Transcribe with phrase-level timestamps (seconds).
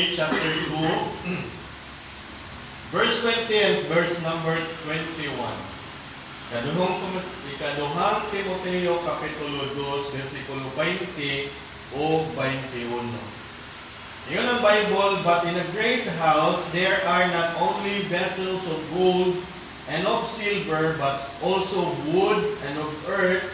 [0.00, 0.52] Timothy chapter
[1.28, 1.36] 2,
[2.88, 4.56] verse 20 and verse number
[4.88, 5.28] 21.
[6.48, 7.20] Ikaduhang,
[7.52, 11.52] ikaduhang Timoteo Kapitulo 2, versikulo 20
[12.00, 13.12] o 21.
[14.32, 19.36] Yun ang Bible, but in a great house there are not only vessels of gold
[19.84, 23.44] and of silver, but also wood and of earth,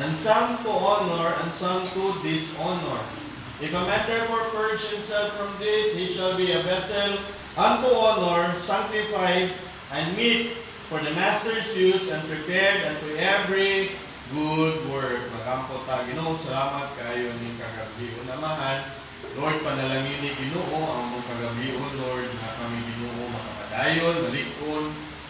[0.00, 3.19] and some to honor and some to dishonor.
[3.60, 7.20] If a man therefore purge himself from this, he shall be a vessel
[7.60, 9.52] unto honor, sanctified,
[9.92, 10.56] and meet
[10.88, 13.92] for the master's use, and prepared unto every
[14.32, 15.28] good work.
[15.36, 18.16] Magampo ta, Ginoo, salamat kayo ni kagabi.
[18.24, 18.96] Unamahan,
[19.36, 24.84] Lord, panalangin ni Ginoo ang mong kagabi, O Lord, na kami Ginoo makapadayon, malikon,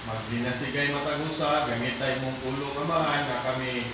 [0.06, 3.91] magdinasigay matagusa, gamitay mong pulo kamahan na kami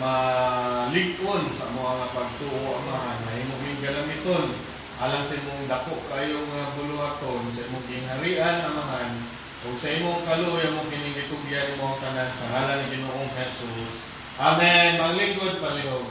[0.00, 4.56] malikon sa mga pagtuo amahan na imong galamiton
[5.02, 9.20] alang sa imong dako kayong uh, buluhaton sa imong gingharian amahan
[9.66, 14.08] o sa imong kaluoy among kinigitugyan mo tanan sa ngalan ni Ginoong Jesus.
[14.40, 14.98] Amen.
[14.98, 16.08] Maglingkod palihog.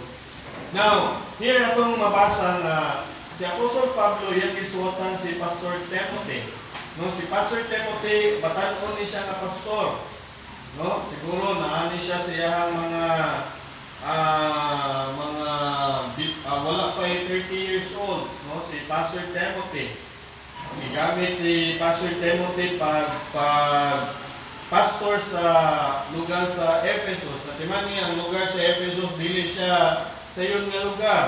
[0.71, 2.77] Now, here atong mabasa nga
[3.35, 6.47] si Apostol Pablo yan gisuotan si Pastor Timothy.
[6.95, 10.05] No, si Pastor Timothy batan-on ni siya nga pastor.
[10.79, 13.03] No, siguro naani siya sa iyang mga
[14.01, 15.49] ah mga
[16.45, 18.65] uh, wala pa 30 years old, no?
[18.65, 19.93] Si Pastor Timothy.
[20.81, 24.17] Gigamit si Pastor Timothy pag pag
[24.71, 25.45] pastor sa
[26.15, 27.43] lugar sa Ephesus.
[27.43, 31.23] Natiman niya ang lugar sa Ephesus dili siya sa iyon nga lugar.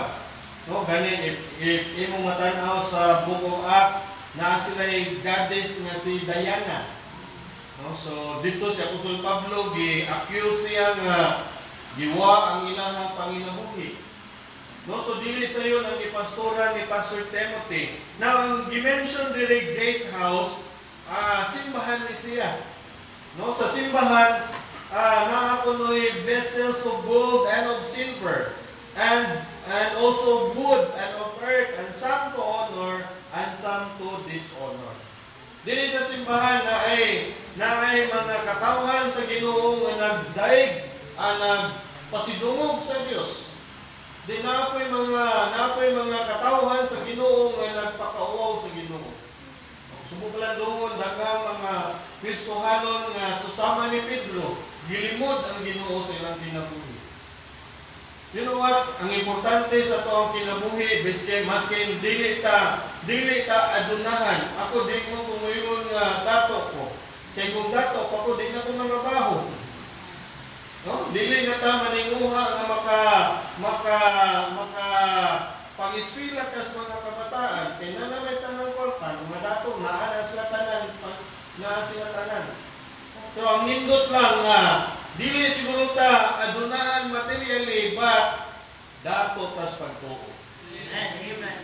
[0.72, 4.08] No, gani if, if imo matanaw sa Book of Acts
[4.40, 4.88] na sila
[5.20, 6.88] goddess nga si Diana.
[7.84, 11.20] No, so dito si Apostol Pablo gi-accuse siya nga
[11.94, 14.02] Giwa ang ilang panginabuhi.
[14.90, 18.02] No, so dili sa yon ang ipastora ni Pastor Timothy.
[18.18, 20.60] Now, ang dimension dili great house,
[21.08, 22.66] uh, simbahan ni siya.
[23.38, 24.50] No, sa simbahan,
[24.90, 28.58] uh, nakakunoy vessels of gold and of silver,
[28.98, 34.98] and and also wood and of earth, and some to honor, and some to dishonor.
[35.64, 40.93] Dili sa simbahan na ay na ay mga katawan sa Ginoo nga nagdaig
[41.24, 43.56] ang nagpasidungog sa Dios.
[44.28, 45.24] Di napoy mga
[45.56, 49.12] napoy mga katawhan sa Ginoo nga nagpakauaw sa Ginoo.
[50.12, 51.74] Sumuklan doon daghang mga
[52.24, 54.60] Kristohanon nga susama ni Pedro,
[54.92, 56.96] gilimod ang Ginoo sa ilang kinabuhi.
[58.34, 58.98] You know what?
[58.98, 64.58] Ang importante sa to ang kinabuhi, biske maski dili ta dili ta adunahan.
[64.58, 66.98] Ako di mo kumuyon nga dato ko.
[67.38, 69.54] Kay kung dato ako di na ko mangabaho.
[70.84, 71.08] No?
[71.16, 73.02] Dili na ta maninguha nga maka
[73.64, 74.00] maka
[74.52, 74.88] maka
[75.80, 80.92] pangiswila kas mga kabataan kay na naman tanang kwarta mga dato naa na sila tanan
[81.64, 82.46] na sila tanan.
[83.32, 84.62] So ang nindot lang nga
[85.16, 88.52] dili siguro ta adunahan materially but
[89.08, 90.36] dato tas pagtuo.
[90.92, 91.60] Amen.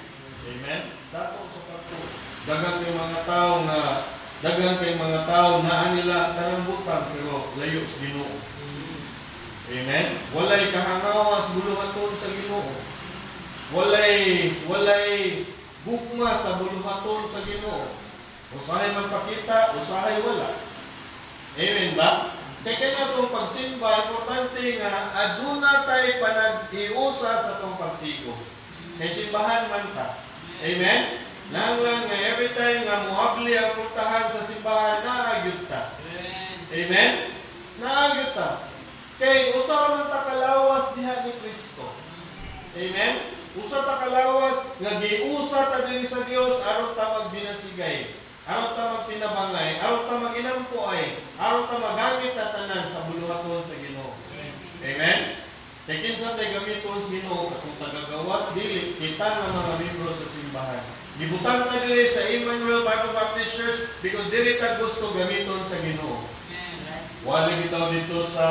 [0.47, 0.81] Amen.
[1.11, 2.07] Dato sa pagtuo.
[2.47, 3.81] Dagang kay mga tao nga
[4.39, 8.58] dagang kay mga tao na nila tanang butang pero layo sa Ginoo.
[9.69, 10.17] Amen.
[10.33, 12.73] Walay kahangawas buluhaton sa Ginoo.
[13.69, 15.45] Walay walay
[15.85, 17.93] gugma sa buluhaton sa Ginoo.
[18.49, 20.57] Usahay magpakita, usahay wala.
[21.53, 22.33] Amen ba?
[22.65, 28.41] Kaya kaya itong pagsimba, importante nga aduna tay panag-iusa sa itong pagtigo.
[28.97, 30.17] Kay simbahan man ta.
[30.65, 31.29] Amen?
[31.53, 35.93] Nanglan nga every time nga muhabli ang puntahan sa simbahan, naagyot ta.
[36.73, 37.11] Amen?
[37.77, 38.68] Naagyot ta.
[39.19, 41.91] Kay usa man ta kalawas diha ni Kristo.
[42.71, 43.35] Amen.
[43.59, 48.15] Usa ta kalawas nga giusa ta dinhi sa Dios aron ta magbinasigay.
[48.47, 54.15] Aron ta magpinabangay, aron ta maginampuay, aron ta magamit ta tanan sa buluhaton sa Ginoo.
[54.87, 55.19] Amen.
[55.83, 60.83] Kay kinsa tay gamiton sa Ginoo kung tagagawas dili kita nga mga membro sa simbahan.
[61.19, 66.38] Gibutang ta diri sa Emmanuel Bible Baptist Church because dili ta gusto gamiton sa Ginoo.
[67.27, 68.47] Wala bitaw dito sa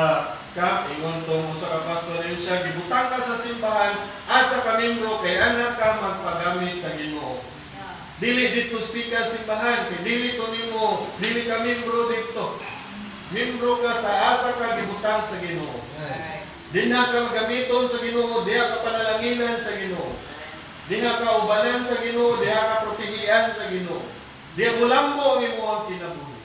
[0.53, 3.95] camp, ingon tong usa ka pastor rin siya, gibutang ka sa simbahan,
[4.29, 7.41] asa ka membro, kay anak ka magpagamit sa ginoo.
[8.19, 12.61] Dili dito speaker simbahan, kay dili to nimo, dili ka membro dito.
[13.29, 15.89] Membro ka sa asa ka gibutang sa ginoo.
[16.69, 20.13] Diha ka gamiton sa Ginoo, diha ka panalanginan sa Ginoo.
[20.85, 24.05] Diha ka ubanan sa Ginoo, diha ka protegian sa Ginoo.
[24.53, 26.37] Diha mulambo ang imong kinabuhi.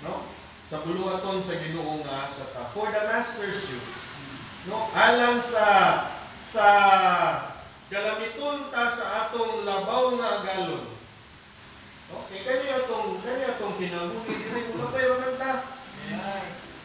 [0.00, 0.37] No?
[0.68, 2.68] Sa buluhaton sa Ginoo nga sa ta.
[2.76, 3.92] For the master's use.
[4.68, 4.92] No?
[4.92, 5.66] Alang sa
[6.44, 6.66] sa
[7.88, 10.92] galamiton ta sa atong labaw nga galon.
[12.08, 15.52] Okay, kanya atong kanya atong kinabuhi dili mo pa yung ta.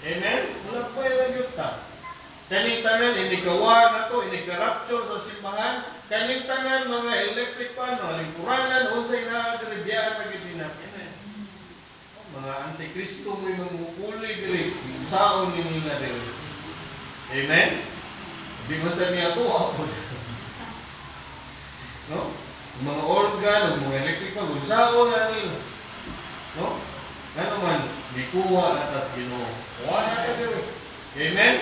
[0.03, 0.41] Amen.
[0.67, 1.69] Wala pa yung ta.
[2.47, 5.75] Kaning tanan inikawa na to, inikarapture sa simbahan,
[6.11, 10.92] kaning tanan mga electric pan, mga lingkuranan, unsay na diribiyaan na gid natin.
[12.33, 14.73] Mga antikristo mo yung mukuli diri,
[15.05, 16.33] saon ni nila diri.
[17.29, 17.69] Amen.
[18.65, 19.85] Di man sa niya to, ako.
[22.09, 22.33] no?
[22.81, 25.61] Mga organ, mga electric pan, saon na nila.
[26.57, 26.81] No?
[27.37, 27.79] Nga naman,
[28.17, 29.53] di kuha na tas Ginoo.
[29.85, 30.61] Kuha na ka diri.
[31.13, 31.55] Amen.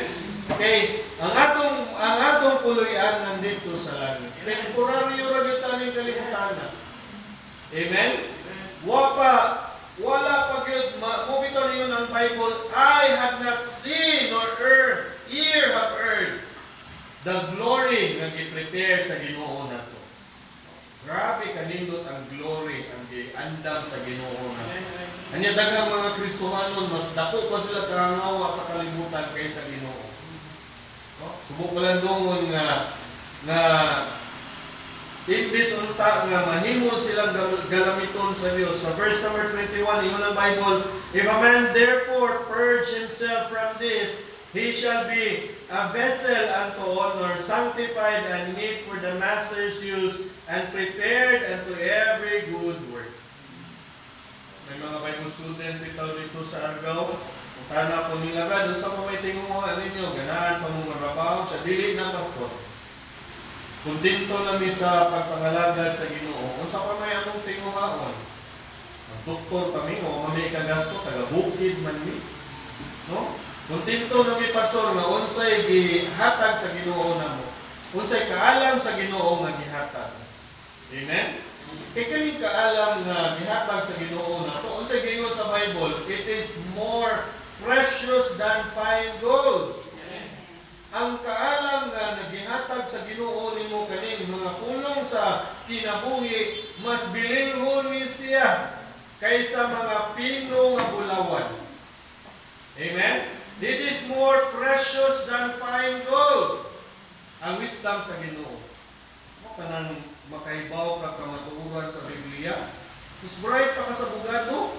[0.56, 4.32] Okay, ang atong ang atong puloy-an nandito sa langit.
[4.48, 6.72] Temporaryo ra gyud taning kalibutan.
[7.76, 8.12] Amen.
[8.88, 9.32] Wa pa
[10.02, 15.72] wala pa gyud mo bitaw ninyo ng Bible, I have not seen nor heard, ear
[15.74, 16.32] have heard
[17.22, 20.00] the glory nga gi-prepare sa Ginoo nato.
[21.06, 24.82] Grabe kanindot ang glory ang giandam sa Ginoo nato.
[25.38, 30.06] Anya daghang mga Kristohanon mas dako pa sila karangawa sa kalibutan kaysa Ginoo.
[31.46, 32.98] Subok ko lang doon nga
[33.46, 33.62] nga
[35.30, 37.38] imbis unta nga mahimo silang
[37.70, 38.82] galamiton sa Dios.
[38.82, 40.82] Sa verse number 21, ingon ang Bible,
[41.12, 44.16] If a man therefore purge himself from this,
[44.56, 50.72] he shall be a vessel unto honor, sanctified and meet for the master's use, and
[50.72, 53.12] prepared unto every good work.
[54.72, 57.20] May mga Bible student bitaw dito sa Argao,
[57.72, 61.64] Tana po nila ba, doon sa pamaiting mo ano ninyo, ganahan pa mong marabaho sa
[61.64, 62.71] dili ng pastor.
[63.82, 66.54] Kuntinto nami sa pagpangalagad sa ginoo.
[66.58, 68.16] Kung sa pamay among tinguhaon,
[69.12, 72.22] ang doktor kami, o mamay kagasto, taga-bukid man mi.
[73.10, 73.42] No?
[73.66, 77.46] Kuntinto nami pastor nga unsay gihatag sa ginoo namo.
[77.98, 80.14] Unsay kaalam sa ginoo nga gihatag.
[80.92, 81.52] Amen?
[81.92, 87.28] Kay kani kaalam nga gihatag sa Ginoo nato, unsay gingon sa Bible, it is more
[87.64, 89.84] precious than fine gold.
[90.92, 98.12] Ang kaalam nga nagihatag sa Ginoo nimo kaning mga pulong sa kinabuhi mas bililhon ni
[98.12, 98.76] siya
[99.24, 101.48] kaysa mga pino nga bulawan.
[102.76, 103.18] Amen.
[103.64, 106.68] It is more precious than fine gold.
[107.40, 108.60] Ang wisdom sa Ginoo.
[109.48, 109.96] Mo kanang
[110.28, 112.68] makaibaw ka kamatuoran sa Biblia.
[113.24, 114.76] Is bright pa ka sa bugado.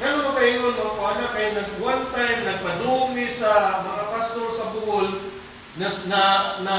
[0.00, 4.72] Ganun mo kayo no, kung ano kayo nag one time nagpadumi sa mga pastor sa
[4.72, 5.28] Bohol
[5.76, 6.22] na na,
[6.64, 6.76] na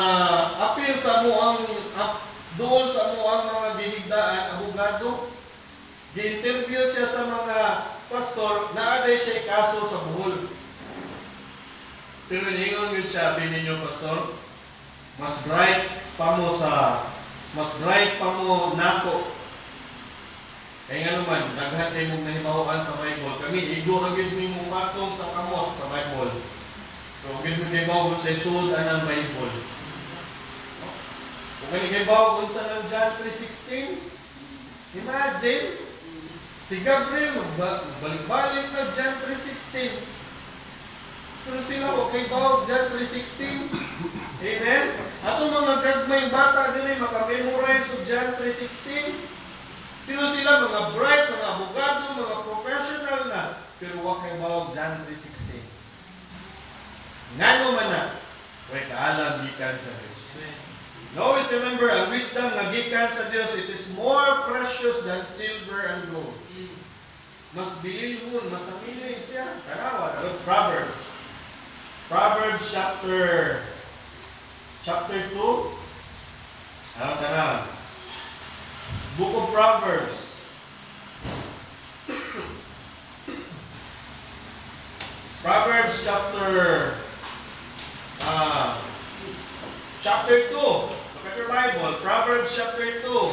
[0.58, 1.62] appeal sa mo ang
[2.01, 2.25] ap,
[2.58, 5.30] doon sa mo ang mga binigdaan abogado.
[6.18, 7.58] Gi-interview siya sa mga
[8.10, 10.50] pastor na aday siya kaso sa Bohol.
[12.25, 14.34] Pero ningon yun siya, ninyo pastor,
[15.22, 17.06] mas bright pa mo sa
[17.54, 19.40] mas bright pa mo nako
[20.91, 23.39] kaya nga naman, daghan kayo mong nahimahuan sa Bible.
[23.39, 26.36] Kami, igo na gid mo patong sa kamot sa Bible.
[27.24, 29.55] So, gid mo kayo sa isud ang Bible.
[31.63, 34.03] Kung kayo kayo kung sa ng John 3.16,
[35.00, 35.79] imagine,
[36.67, 37.39] si Gabriel,
[38.03, 39.95] balik-balik na John 3.16.
[41.48, 43.71] Pero sila, okay ba John 3.16?
[44.43, 44.86] Amen?
[45.24, 49.30] Ato mga gagmay bata din makamemorize of John 3.16.
[50.12, 53.44] Pero sila mga bright, mga abogado, mga professional na.
[53.80, 55.63] Pero wag kay bawag John 3.16.
[57.39, 58.03] Ngano man na,
[58.75, 60.20] way kaalam gikan sa Diyos.
[61.15, 66.12] Always remember, ang wisdom na gikan sa Diyos, it is more precious than silver and
[66.12, 66.36] gold.
[67.56, 69.63] Mas bililhon, mas aminin siya.
[69.63, 70.12] Tanawa,
[70.44, 71.08] Proverbs.
[72.12, 73.63] Proverbs chapter
[74.84, 77.00] chapter 2.
[77.00, 77.80] Ano tanawa?
[79.18, 80.36] Book of Proverbs.
[85.44, 86.96] Proverbs chapter
[88.22, 88.82] uh,
[90.01, 90.56] chapter 2.
[90.56, 90.96] Look
[91.30, 91.94] at your Bible.
[92.00, 93.32] Proverbs chapter 2.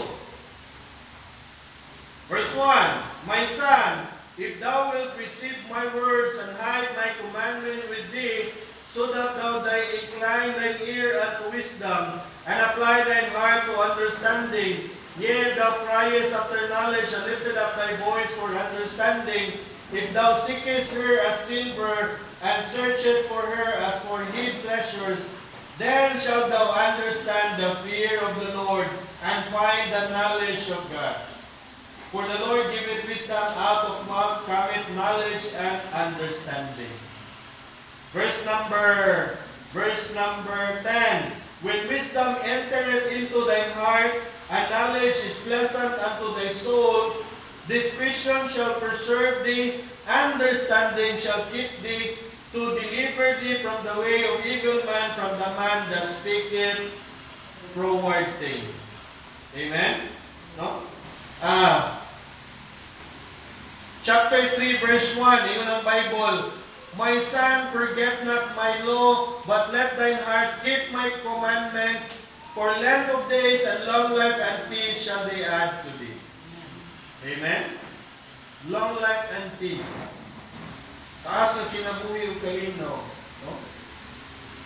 [2.28, 3.02] Verse 1.
[3.28, 8.50] My son, if thou wilt receive my words and hide my commandment with thee,
[8.92, 12.18] so that thou thy incline thine ear unto wisdom,
[12.49, 17.96] and apply thine heart to understanding, Yea, thou criest after knowledge, and lifted up thy
[17.96, 19.52] voice for understanding.
[19.92, 25.18] If thou seekest her as silver, and searchest for her as for hid treasures,
[25.78, 28.87] then shalt thou understand the fear of the Lord,
[29.25, 31.16] and find the knowledge of God.
[32.12, 36.94] For the Lord giveth wisdom out of mouth cometh knowledge and understanding.
[38.12, 39.37] Verse number
[39.75, 41.32] verse number 10.
[41.60, 44.14] When wisdom entereth into thine heart,
[44.50, 47.12] and knowledge is pleasant unto thy soul,
[47.68, 52.16] discretion shall preserve thee, understanding shall keep thee,
[52.52, 56.80] to deliver thee from the way of evil man, from the man that speaketh
[57.74, 59.20] froward things.
[59.54, 60.08] Amen?
[60.56, 60.80] No?
[61.42, 62.02] Ah,
[64.02, 66.56] chapter 3, verse 1, yun ang Bible.
[66.96, 72.08] My son, forget not my law, but let thine heart keep my commandments,
[72.58, 76.18] for length of days and long life and peace shall they add to thee.
[77.22, 77.78] Amen?
[78.66, 80.18] Long life and peace.
[81.22, 83.06] Taas ng kinabuhi o kalino.
[83.46, 83.62] No?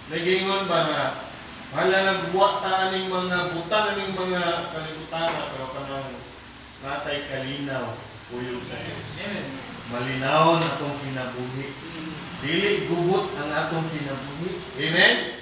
[0.08, 1.04] Nagingon ba na
[1.72, 6.20] Hala nagbuwa ta aning mga butan aning mga kalibutan pero kanang
[6.84, 7.96] natay kalinaw
[8.32, 9.08] uyog sa Dios.
[9.88, 11.72] Malinaw na atong kinabuhi.
[12.40, 14.52] Dili gubot ang atong kinabuhi.
[14.80, 15.41] Amen.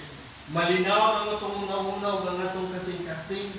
[0.51, 3.55] Malinaw ang atong unaw-unaw ang atong kasing-kasing.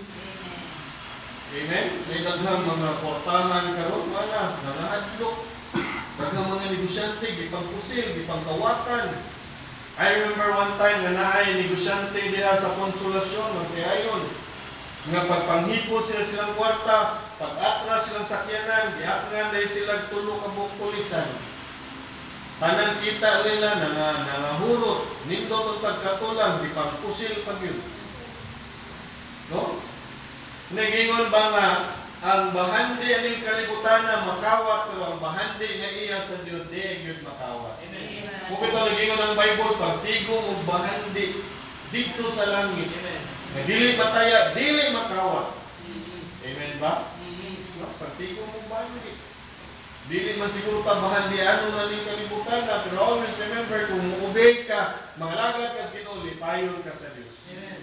[1.55, 1.87] Amen.
[2.03, 5.37] May daghang mga portahan karon wala nangaadlok.
[6.19, 9.07] Daghang mga negosyante gipangpusil, gipangkawatan.
[9.95, 14.27] I remember one time nga naay negosyante diha sa konsolasyon magkayon.
[15.15, 20.75] Nga pagpanghipo sila silang kwarta, pag-atras silang sakyanan, giakngan dahil sila tulo ka buong
[22.61, 27.81] Tanang kita nila na nga nangahurot, nindo ang pagkatulang, di pangpusil pag yun.
[29.49, 29.81] No?
[30.69, 31.69] Nagingon ba nga,
[32.21, 37.25] ang bahandi aning kalibutan na makawat pero ang bahandi nga iya sa Dios di gyud
[37.25, 37.81] makawat.
[37.81, 38.29] Amen.
[38.45, 41.41] Kung ito nagingon ang Bible pagtigong ug bahandi
[41.89, 42.93] dito sa langit.
[42.93, 43.21] Amen.
[43.57, 45.57] Nga dili mataya, dili makawat.
[46.45, 47.09] Amen ba?
[47.81, 49.20] No, pagtigong ug bahandi.
[50.09, 54.65] Dili man siguro ta bahandi ano na ning kalibutan na pero always remember kung obey
[54.65, 57.35] ka, mangalagad ka sa Ginoo, lipayon ka sa Dios.
[57.53, 57.81] Amen.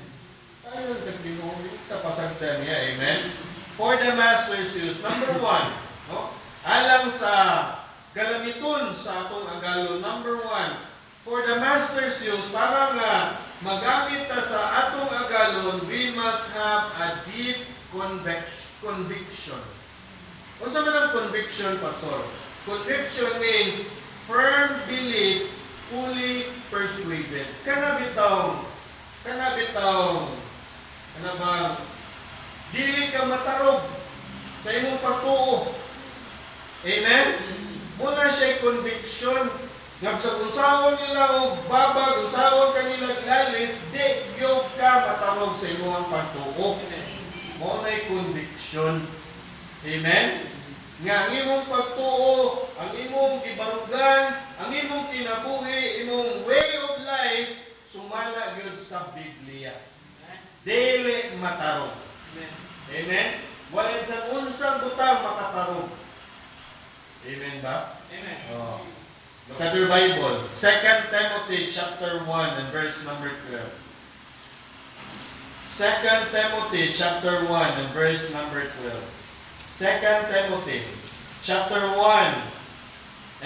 [0.66, 1.52] Payon ka sa Ginoo,
[1.88, 2.76] tapasagdan niya.
[2.96, 3.48] Amen
[3.78, 4.98] for the master's use.
[4.98, 5.70] Number one,
[6.10, 6.34] no?
[6.66, 7.32] alang sa
[8.10, 10.02] galamiton sa atong agalon.
[10.02, 10.82] Number one,
[11.22, 13.12] for the master's use, para nga
[13.62, 14.60] magamit ta sa
[14.90, 17.62] atong agalon, we must have a deep
[18.82, 19.62] conviction.
[20.58, 22.26] Kung sa man ang conviction, Pastor?
[22.66, 23.86] Conviction means
[24.26, 25.54] firm belief,
[25.86, 27.46] fully persuaded.
[27.62, 28.66] Kanabitaw,
[29.22, 30.34] kanabitaw,
[31.18, 31.74] ano bang
[32.68, 33.80] Dili ka matarog
[34.60, 35.72] sa imong pagtuo.
[36.84, 37.26] Amen?
[37.96, 39.48] Muna siya conviction
[40.04, 46.12] nga sa unsawon nila o babag, unsawon kanila lalis, di gyud ka matarog sa imong
[46.12, 46.76] pagtuo.
[47.56, 49.17] Mo na conviction.
[49.86, 50.28] Amen?
[50.98, 57.50] Nga ang imong pagtuo, ang imong gibarugan, ang imong kinabuhi, imong way of life,
[57.86, 59.78] sumala gyud sa Biblia.
[60.66, 61.94] Dili matarog.
[62.34, 62.52] Amen.
[62.90, 63.30] Amen.
[63.70, 65.86] Walay sa unsang butang makatarong.
[67.28, 68.00] Amen ba?
[68.10, 68.38] Amen.
[68.58, 68.82] Oh.
[69.48, 70.44] Look at your Bible.
[70.50, 73.64] 2 Timothy chapter 1 and verse number 12.
[75.78, 79.17] 2 Timothy chapter 1 and verse number 12.
[79.78, 80.82] 2 Timothy
[81.46, 82.34] chapter 1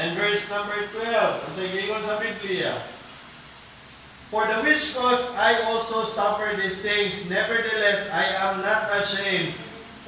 [0.00, 1.04] and verse number 12.
[1.04, 2.72] Ang sa sa Biblia.
[4.32, 9.52] For the which cause I also suffer these things, nevertheless I am not ashamed,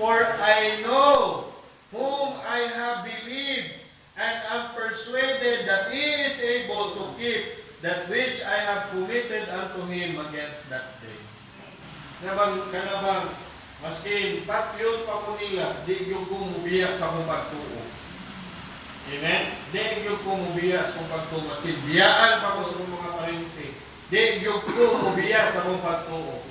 [0.00, 1.52] for I know
[1.93, 3.85] whom I have believed,
[4.16, 9.85] and am persuaded that he is able to keep that which I have committed unto
[9.93, 11.21] him against that day.
[12.25, 13.28] Kanabang, kanabang,
[13.83, 17.83] maski tatlyon pa ko nila, di yung kumubiyak sa mong pagtuo.
[19.04, 19.43] Amen?
[19.73, 21.40] Di yung kumubiyak sa mong pagtuo.
[21.49, 23.69] Maski biyaan pa ko sa mga parinti.
[24.12, 26.45] Di gyud ko mubiya sa akong pagtuo.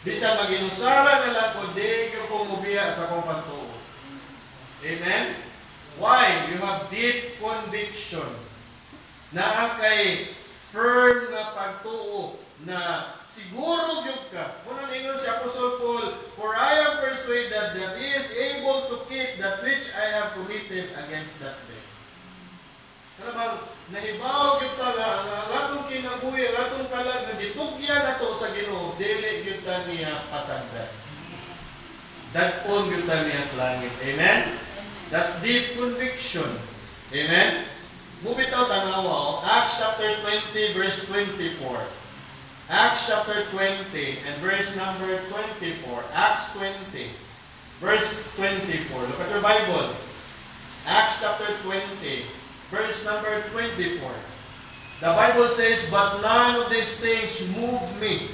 [0.00, 3.78] Bisa maginusala na lang ko, di gyud ko mubiya sa akong pagtuo.
[4.80, 5.38] Amen?
[6.00, 6.48] Why?
[6.48, 8.26] You have deep conviction
[9.30, 10.32] na kay
[10.72, 12.80] firm na pagtuo na
[13.36, 14.64] siguro gyud ka.
[14.64, 16.08] Muna ningon si Apostle Paul,
[16.40, 20.96] For I am persuaded that he is able to keep that which I have committed
[20.96, 21.84] against that day.
[23.16, 23.60] Bang
[23.92, 28.96] nahibaw gyud ta nga ang atong kinabuhi, ang atong kalag nga gitugyan nato sa Ginoo,
[28.96, 30.92] dili gyud ta niya pasagdan.
[32.32, 33.92] Dagpon gyud ta niya sa langit.
[34.04, 34.60] Amen.
[35.08, 36.48] That's deep conviction.
[37.14, 37.68] Amen?
[38.24, 39.44] Move it out, oh.
[39.44, 42.05] Acts chapter 20, verse 24.
[42.68, 46.02] Acts chapter 20 and verse number 24.
[46.12, 46.74] Acts 20,
[47.78, 49.00] verse 24.
[49.02, 49.94] Look at your Bible.
[50.84, 52.26] Acts chapter 20,
[52.72, 54.10] verse number 24.
[54.98, 58.30] The Bible says, But none of these things move me,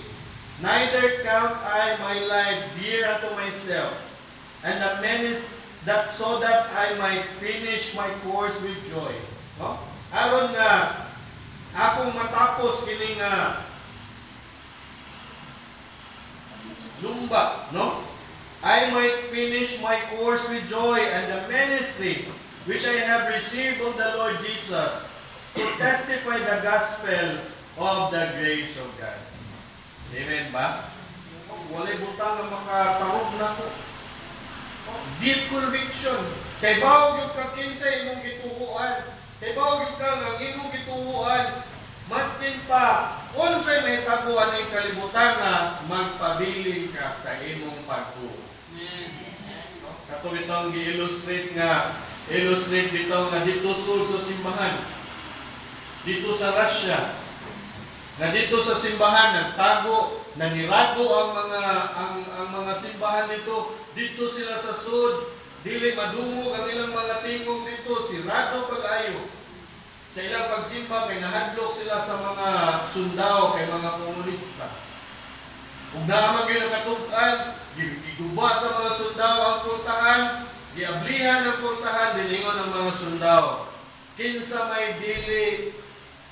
[0.62, 3.92] neither count I my life dear unto myself,
[4.64, 5.44] and the menace
[5.84, 9.12] that so that I might finish my course with joy.
[9.58, 9.76] No?
[10.14, 11.04] Aron nga
[11.76, 13.60] akong matapos kini nga
[17.02, 18.00] lumba, no?
[18.62, 22.30] I might finish my course with joy and the ministry
[22.64, 25.02] which I have received of the Lord Jesus
[25.58, 27.42] to testify the gospel
[27.82, 29.18] of the grace of God.
[30.14, 30.94] Amen ba?
[31.72, 33.66] Walay butang nga makatarog na ko.
[35.18, 36.20] Deep conviction.
[36.60, 39.08] Kay bawag yung ka kinsa imong gitubuan.
[39.40, 41.46] Kay bawag yung ka nga imong gitubuan.
[42.10, 45.52] Maskin pa, kung sa'y may taguan ng kalibutan na
[45.86, 48.42] magpabiling ka sa imong pagtuo.
[50.12, 51.96] Kato itong gi-illustrate nga,
[52.28, 54.76] illustrate dito nga dito sud sa simbahan.
[56.04, 57.16] Dito sa Russia,
[58.20, 61.62] na dito sa simbahan nagtago, nanirado ang mga
[61.96, 63.80] ang, ang mga simbahan dito.
[63.96, 65.32] Dito sila sa sud,
[65.64, 69.41] dili madungog ang ilang mga tingog dito, sirado pag-ayo.
[70.12, 72.48] Sa ilang pagsimba, may nahadlok sila sa mga
[72.92, 74.68] sundao kay mga komunista.
[75.88, 80.22] Kung naman nakatukan, giguba sa mga sundao ang puntahan,
[80.76, 83.72] giablihan ang puntahan, dilingon ang mga sundao.
[84.12, 85.72] Kinsa may dili,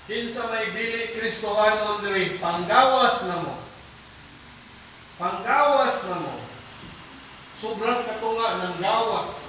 [0.05, 3.64] kinsa may dili Kristohano diri, panggawas na mo.
[5.16, 6.37] Panggawas na mo.
[7.57, 9.39] Sobras katunga ng gawas.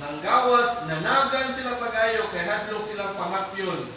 [0.00, 3.92] Ng gawas, nanagan sila pagayo, kay hadlok silang pamatyon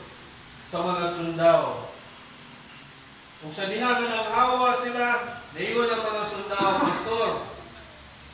[0.68, 1.96] sa mga sundao.
[3.40, 7.32] Kung sa diha ng awa sila, naingon ang mga sundao, Pastor,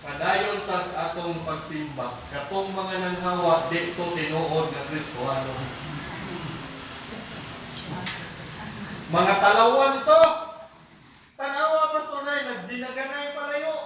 [0.01, 2.17] padayon tas atong pagsimba.
[2.33, 5.53] Katong mga nanghawa, di ko tinuod na Kristohano.
[9.13, 10.23] Mga talawan to,
[11.37, 13.77] tanawa Pastor Nay, nagdinaganay palayo.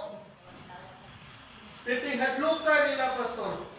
[1.84, 3.73] Piting hadlukan nila, Pastor.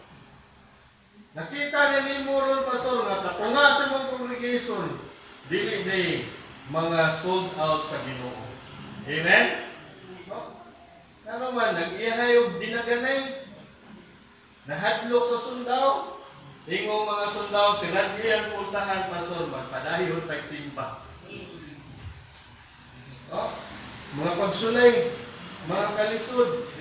[1.36, 4.88] Nakita na ni Moron, Pastor, nga tatunga sa mga congregation,
[5.52, 6.32] dili day
[6.72, 8.48] mga sold out sa Ginoo.
[9.04, 9.46] Amen?
[10.32, 10.64] No?
[11.28, 13.52] Ano man, nag-ihayog dinaganay,
[14.64, 16.24] nahadlok sa sundao,
[16.64, 21.04] ingong mga sundao, sinadlihan puntahan, Pastor, magpadayon tagsimba.
[23.28, 23.52] No?
[24.16, 25.12] Mga pagsulay,
[25.68, 26.72] mga kalisod,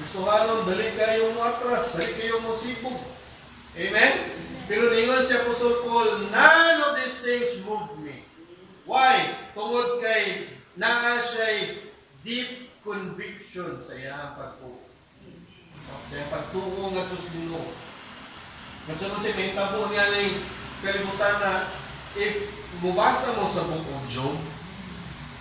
[0.00, 3.17] Gustuhanon, dali kayo mo atras, dali kayo mo sibog.
[3.76, 4.12] Amen?
[4.68, 8.24] Pero ningon si Apostle Paul, none of these things move me.
[8.88, 9.48] Why?
[9.56, 11.76] Tungod kay naa siya
[12.24, 14.80] deep conviction sa iyang pagtuo.
[16.08, 17.68] Sa iyang pagtuo nga Ginoo.
[18.88, 20.40] Magsunod si may tabo niya ng
[20.80, 21.68] kalibutan na
[22.16, 22.48] if
[22.80, 24.36] mubasa mo sa book of Job,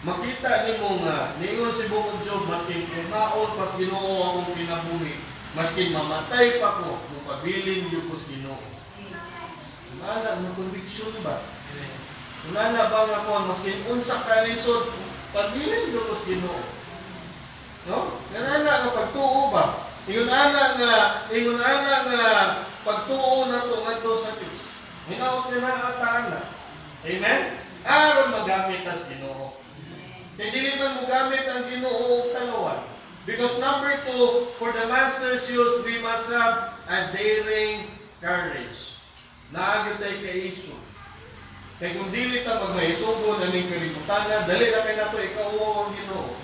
[0.03, 5.15] makita ni mo nga, ningon si book of Job, maskin kumaon, mas ginoo akong pinabuhi,
[5.57, 8.61] maskin mamatay pa ko, mupabilin yung kus ginoo.
[9.97, 11.41] Wala, mo conviction ba?
[12.47, 14.93] Wala na ba nga ko, maskin unsa kalisod,
[15.33, 16.61] pabilin yung kus ginoo.
[17.89, 18.21] No?
[18.29, 19.89] Ganana nga pagtuo ba?
[20.05, 20.93] Ingon ana nga,
[21.33, 22.23] ingon ana nga
[22.85, 24.61] pagtuo na to ngadto sa Dios.
[25.07, 26.41] Hinaot na naataan na.
[27.07, 27.41] Amen?
[27.87, 29.55] Aron magamit as Ginoo.
[30.35, 32.96] Kaya dili man mo gamit ang Ginoo og talawan.
[33.27, 37.91] Because number two, for the master's use, we must have a daring
[38.23, 38.95] courage.
[39.51, 40.71] Naagit tayo kay Isu.
[41.75, 46.39] Kaya kung dili ta magmaisugon aning kalibutan na, dali na kay nato ikaw ang Ginoo.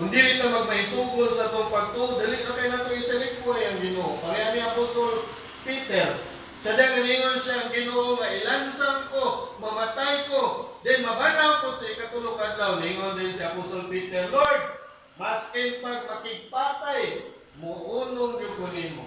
[0.00, 4.16] Kung dili ta magmaisugon sa tong pagtuo, dali na kay nato isalikboy ang Ginoo.
[4.24, 5.28] Pareha ni Apostol
[5.68, 6.16] Peter,
[6.64, 12.40] sa dagalingon siya ang Ginoo nga ilansang ko, mamatay ko, then mabanaw ko sa ikatulog
[12.40, 12.80] adlaw.
[12.80, 14.85] Ningon din si Apostol Peter, Lord,
[15.16, 18.56] maskin pag makigpatay, muunong yung
[19.00, 19.06] mo.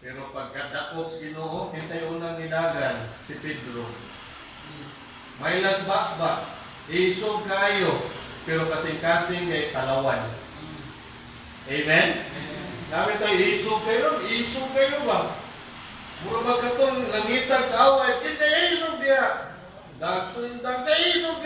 [0.00, 3.84] Pero pagkadakop Ginoo, kinsay unang nidagan si Pedro.
[5.42, 6.56] May lasbakbak,
[6.88, 8.08] isog kayo,
[8.48, 10.24] pero kasing-kasing kay talawan.
[11.68, 12.08] Amen?
[12.88, 15.36] Namin tayo, isog kayo, isog kayo ba?
[16.24, 19.52] Mura ba katong langitag away, kita isog diya.
[20.00, 21.44] Dagsundang ka isog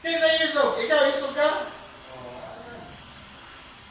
[0.00, 0.16] diya.
[0.16, 1.50] Kita isog, ikaw isog ka?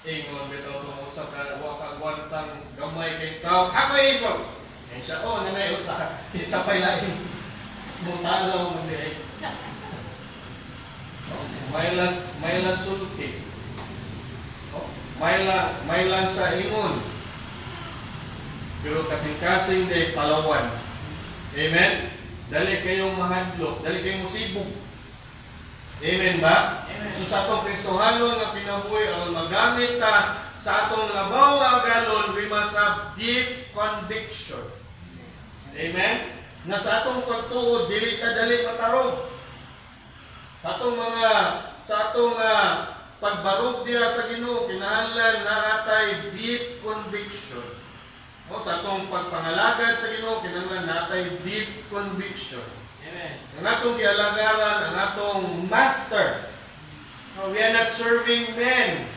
[0.09, 3.69] Ingon bitaw tong usa ka wa ka gwantang gamay kay tao.
[3.69, 4.39] Ako isog.
[4.89, 6.17] Yan siya, oh, nanay usa.
[6.33, 7.13] Isa pa lain.
[8.07, 9.21] Mutalaw mo di.
[11.69, 13.45] May las, may las sulti.
[14.73, 14.89] Oh,
[15.21, 17.05] may la, may lang sa ingon.
[18.81, 20.73] Pero kasing-kasing di palawan.
[21.53, 21.93] Amen?
[22.49, 24.88] Dali kayong mahadlok, dali kayong musibog.
[25.99, 26.87] Amen ba?
[26.87, 27.11] Amen.
[27.11, 32.47] So sa atong Kristohanon nga pinabuhi ang magamit ta sa atong labaw nga galon, we
[32.47, 34.63] must have deep conviction.
[35.75, 36.35] Amen?
[36.67, 39.27] Na sa atong pagtuod, dili ka dali matarog.
[40.63, 41.31] Sa atong mga
[41.83, 47.75] sa atong uh, pagbarog diya sa Ginoo, kinahanglan na atay deep conviction.
[48.47, 52.78] O sa atong pagpangalagad sa Ginoo, kinahanglan na atay deep conviction.
[53.09, 53.33] Amen.
[53.57, 56.45] Ang atong gialagaran, ang atong master.
[57.33, 59.09] No, we are not serving men.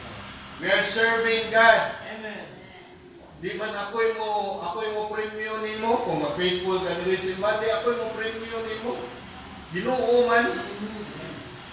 [0.65, 2.01] We are serving God.
[2.09, 2.49] Amen.
[3.43, 7.99] Di man ako'y mo, ako'y mo premium nimo kung ma-faithful ka diri sa di ako'y
[8.01, 8.93] mo premium nimo.
[9.77, 10.47] Ginoo man.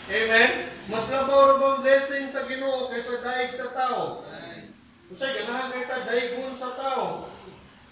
[0.09, 0.51] Amen.
[0.89, 4.25] Mas labaw ra bang blessing sa Ginoo kaysa daig sa tao.
[5.13, 7.29] Usay ganahan kay ta daigon sa tao.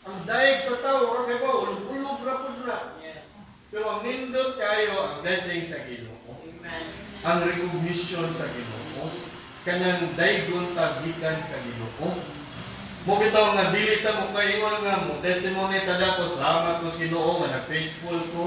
[0.01, 2.96] Ang daig sa tao ra kay ba ulog-ulog ra pud na.
[3.67, 6.39] Pero ang nindot kayo ang blessing sa Ginoo.
[6.39, 6.85] Amen.
[7.27, 9.11] Ang recognition sa Ginoo.
[9.67, 12.07] Kanang daigon ta gikan sa Ginoo.
[13.03, 16.99] Mo bitaw nga dili ta mo kaingon nga mo testimony ta dato salamat ko sa
[17.03, 18.45] Ginoo nga nag-faithful ko.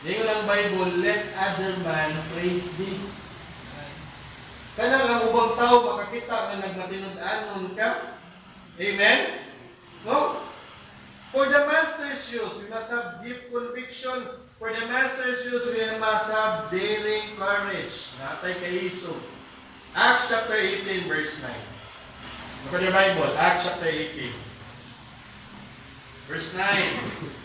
[0.00, 3.02] Ningon ang Bible, let other man praise thee.
[4.78, 8.16] Kanang ang ubang tao makakita nga nagmatinud-anon ka.
[8.80, 9.20] Amen?
[10.06, 10.49] No?
[11.30, 14.26] For the master's use, we must have deep conviction.
[14.58, 18.10] For the master's use, we must have daring courage.
[18.18, 19.14] Natay kay Iso.
[19.94, 21.50] Acts chapter 18, verse 9.
[22.64, 24.32] Look at your Bible, Acts chapter 18.
[26.26, 26.66] Verse 9.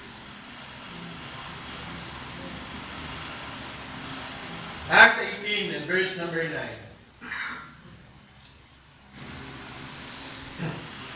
[4.90, 6.52] Acts 18 and verse number 9.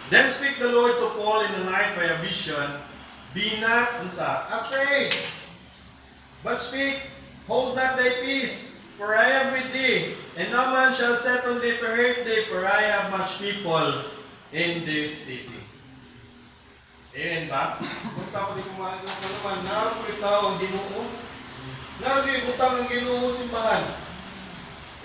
[0.10, 2.82] Then speak the Lord to Paul in the night by a vision,
[3.34, 5.14] Be not unsa, afraid,
[6.44, 6.98] but speak,
[7.46, 11.62] hold not thy peace, for I am with thee, and no man shall set on
[11.62, 14.02] thee to hurt thee, for I have much people
[14.52, 15.62] in this city.
[17.14, 17.78] Amen ba?
[17.78, 21.02] Kung tapos di kumain ng naman, naroon ko itaw ang ginoo.
[22.02, 23.84] Naroon ko ibutang ang ginoo simbahan.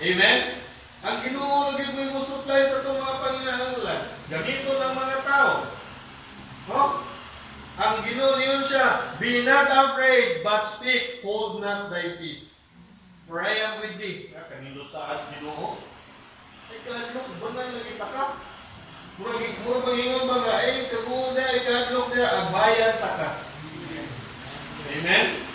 [0.01, 0.64] Amen?
[1.05, 4.01] Ang ginoo lagi mo yung supply sa itong mga panginahanlan.
[4.25, 5.53] Gamito ng mga tao.
[6.65, 6.81] No?
[7.77, 12.65] Ang ginoo niyon siya, Be not afraid, but speak, hold not thy peace.
[13.29, 14.33] For I am with thee.
[14.33, 15.77] Ah, Kanilot sa as ginoo.
[16.73, 18.41] Ay, kadlok, banal lagi taka.
[19.21, 23.29] Murag murag mangingon ba nga, ay, kaguon na, ay, kadlok na, abayan taka.
[24.89, 25.54] Amen?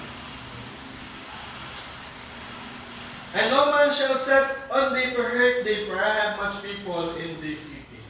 [3.30, 7.14] And no man shall set on thee to hurt thee, for I have much people
[7.14, 8.02] in this city.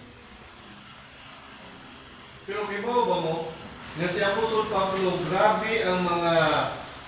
[2.49, 3.53] Pero kibaw ba mo,
[4.01, 6.35] nga si Apostol Pablo, grabe ang mga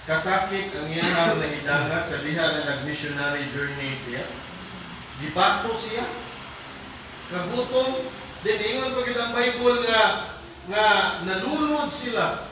[0.05, 4.29] kasakit ang iyang nahidangat sa diha na nag-missionary journey siya.
[5.25, 6.05] Gibato siya.
[7.33, 8.13] Kagutom.
[8.45, 10.03] Then ingon pa ang Bible nga
[10.69, 10.87] nga
[11.25, 12.51] nalunod sila.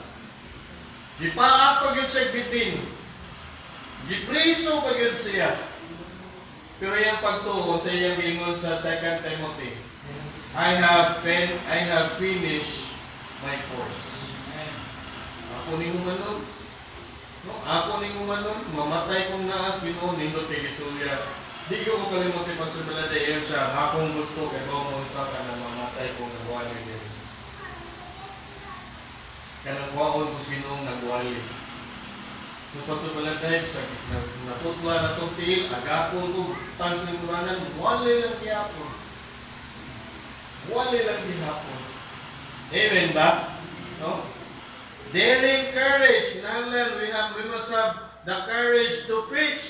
[1.20, 2.99] Gipaat pa gyud siya bitin.
[4.10, 5.54] Gipriso pa gyud siya.
[6.82, 9.78] Pero yung pagtuon sa iyang ingon sa 2 Timothy,
[10.50, 12.90] I have fin I have finished
[13.46, 14.02] my course.
[15.62, 16.42] Ako ni manon.
[17.46, 21.30] No, ako ni manon, mamatay kong naas Ginoo nindot kay Gisuya.
[21.70, 25.38] Di ko ko kalimutan pag sumala dayon siya, akong gusto kay ba mo sa ka
[25.38, 27.04] na mamatay kong nagwali din.
[29.62, 31.59] Kanang waon ko sinong nagwali.
[32.70, 33.82] Nung pasumala dayon sa
[34.46, 38.90] natutla na itong tiil, agapon ko tansin kuranan, wali lang kiyapon.
[40.70, 41.80] Wali lang gihapon.
[42.70, 43.58] Amen ba?
[43.98, 44.22] No?
[45.10, 46.38] Daring courage.
[46.38, 49.66] Kinahanglan, we have, we must have the courage to preach.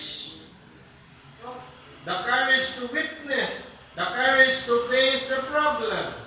[1.40, 1.56] No?
[2.04, 3.72] The courage to witness.
[3.96, 6.20] The courage to face the problem.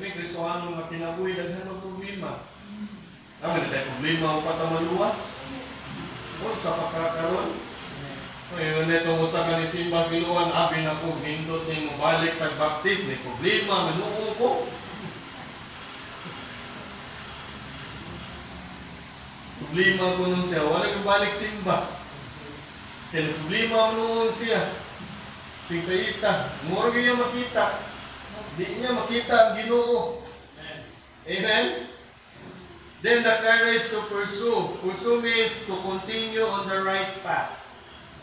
[0.00, 2.44] Yung krisohan mo nga kinabuhi, daghan ng problema.
[3.40, 5.18] Naman na tayo problema o patamaluwas.
[6.44, 7.56] O, sa pagkakaroon.
[8.50, 12.36] Ngayon na itong usa ka ni Simba Siluan, abi na ko, nindot ni mo balik
[12.36, 14.68] tagbaptis, may problema, manuong ko.
[19.60, 22.00] Problema ko nun siya, wala ko balik simba.
[23.12, 24.60] Kaya problema ko noon siya.
[25.70, 26.32] Tingkayita.
[26.66, 27.66] Mura niya makita.
[28.58, 30.26] Di niya makita ang ginoo.
[31.28, 31.89] Amen?
[33.00, 34.76] Then the courage to pursue.
[34.84, 37.56] Pursue means to continue on the right path.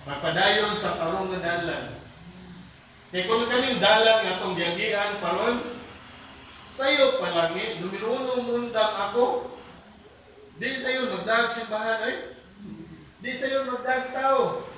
[0.05, 1.97] Magpadayon sa karong nga dalan.
[3.09, 5.65] Kaya kung kaming dalan nga itong giyagian paron,
[6.69, 9.57] sayo pa lang numero uno mundang ako,
[10.61, 12.15] di sayo magdag simbahan ay,
[13.17, 14.69] di sayo magdag tao,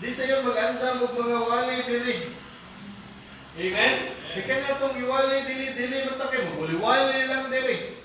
[0.00, 2.16] di sayo magandam og mga wali diri.
[3.58, 3.94] Amen?
[4.38, 7.97] Kaya nga itong iwali dili, dili mo takay mo, wali lang diri.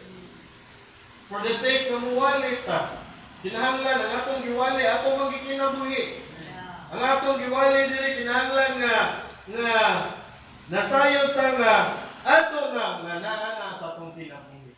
[1.34, 3.02] For the sake ng muwali ta,
[3.42, 6.22] kinahanglan ang atong giwali, atong magkikinabuhi.
[6.94, 8.98] Ang atong giwali diri kinahanglan nga
[9.50, 9.74] nga
[10.70, 11.76] nasayon ta nga
[12.22, 14.78] ato na nga naa na sa atong kinabuhi.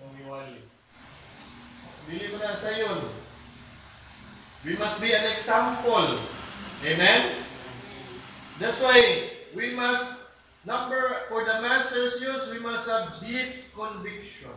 [0.00, 0.64] Ang giwali.
[2.08, 3.12] Dili mo na sayon.
[4.64, 6.24] We must be an example.
[6.88, 7.44] Amen?
[8.56, 10.24] That's why we must
[10.64, 14.56] number for the master's use we must have deep conviction.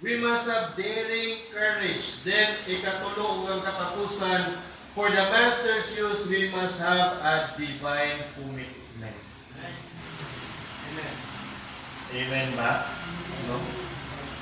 [0.00, 2.24] We must have daring courage.
[2.24, 4.56] Then, ikatulo ang katapusan,
[4.96, 9.18] for the master's use, we must have a divine commitment.
[10.88, 11.14] Amen.
[12.16, 12.88] Amen ba?
[13.44, 13.60] No?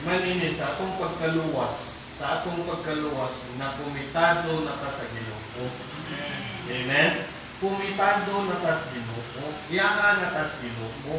[0.06, 5.68] Manini sa atong pagkaluwas, sa atong pagkaluwas, na kumitado na ta sa Ginoo.
[6.70, 7.26] Amen?
[7.58, 9.50] Kumitado na ta sa Ginoo.
[9.74, 11.18] Iyaan na ta sa Ginoo.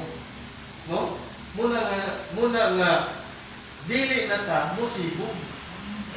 [0.88, 1.19] No?
[1.60, 2.91] Muna nga, muna nga,
[3.85, 5.35] dili na ta musibog.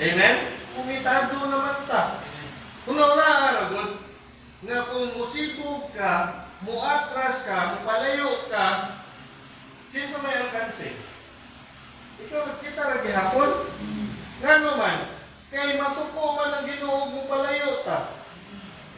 [0.00, 0.36] Amen?
[0.72, 2.24] Kumitado naman ta.
[2.82, 4.02] Kung naaragon,
[4.66, 8.98] nga kung musibog ka, muatras ka, mupalayo ka,
[9.94, 10.96] kinsa may alkanse.
[12.26, 13.50] Ikaw kita ra gihapon.
[14.42, 14.98] Nga naman,
[15.52, 18.18] kay masuko man ang Ginoo mo palayo ta.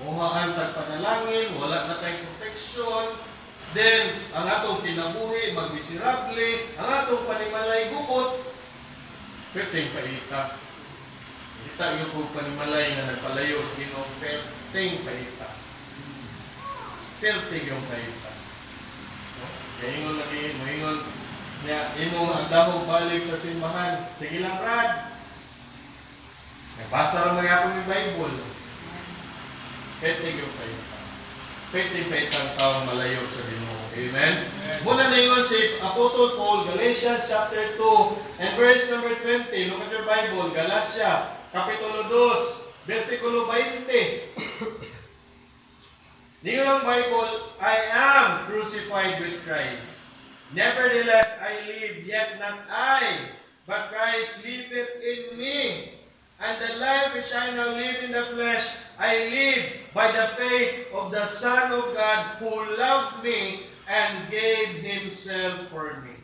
[0.05, 3.17] Uhaan tag panalangin, wala na tayong protection,
[3.75, 8.54] Then, ang atong kinabuhi, magmiserable, ang atong panimalay gubot,
[9.55, 10.59] Perteng paita.
[11.63, 15.49] Kita yung kung panimalay nga nagpalayo sa Ginoo, perteng paita.
[17.23, 18.31] Perteng yung paita.
[19.39, 19.47] No?
[19.79, 20.99] Kaya ingon lagi, moingon
[21.63, 24.11] niya, imo ang dahong balik sa simbahan.
[24.19, 25.15] Sige lang, Brad.
[26.75, 28.37] Nagbasa lang mga akong Bible.
[30.03, 30.99] Perteng yung paita.
[31.71, 33.84] Perteng paita ang taong malayo sa Ginoo.
[33.95, 34.51] Amen?
[34.83, 39.55] Muna ningon si Apostle Paul, Galatians chapter 2 and verse number 20.
[39.71, 44.35] Look at your Bible, Galatia, Kapitulo 2, versikulo 20.
[46.43, 50.03] Ningon ang Bible, I am crucified with Christ.
[50.51, 53.31] Nevertheless, I live, yet not I,
[53.63, 55.95] but Christ liveth in me.
[56.43, 60.91] And the life which I now live in the flesh, I live by the faith
[60.91, 66.15] of the Son of God who loved me and gave Himself for me.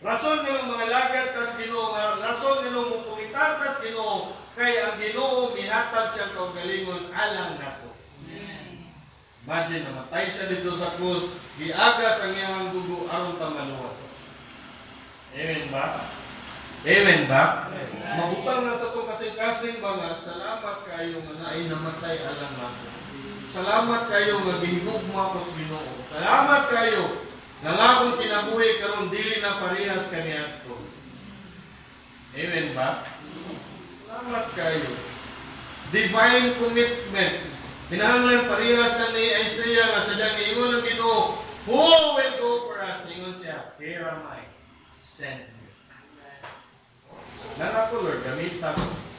[0.00, 3.04] Rason nga mga lagad kas Ginoo nga rason nga mo
[3.36, 7.92] kas Ginoo kay ang Ginoo mihatag siya kaugalingon alang nato.
[9.44, 14.24] Imagine namatay siya dito sa krus, giagas ang iyang dugo aron ta maluwas.
[15.36, 16.06] Amen ba?
[16.80, 17.68] Amen ba?
[18.16, 22.88] Mabutang na sa itong kasing-kasing nga, salamat kayo nga naay namatay alang nato.
[23.50, 25.90] Salamat kayo nga gihigugma ko sa Ginoo.
[26.14, 27.04] Salamat kayo
[27.66, 30.78] nga nga akong kinabuhi karon dili na parehas kaniadto.
[32.38, 33.02] Amen ba?
[34.06, 34.86] Salamat kayo.
[35.90, 37.36] Divine commitment.
[37.90, 41.74] Kinahanglan parehas na ni Isaiah nga sa diyang ingon ng Ginoo, Who
[42.14, 43.02] will go for us?
[43.10, 44.46] Ingon siya, Here am I.
[44.94, 45.74] Send me.
[47.58, 49.09] Nana ko, Lord, gamita ko.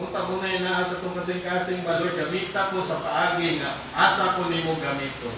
[0.00, 4.48] Kung tamo na sa itong kasing-kasing ba, Lord, gamita ko sa paagi nga asa ko
[4.48, 5.28] nimo gamito.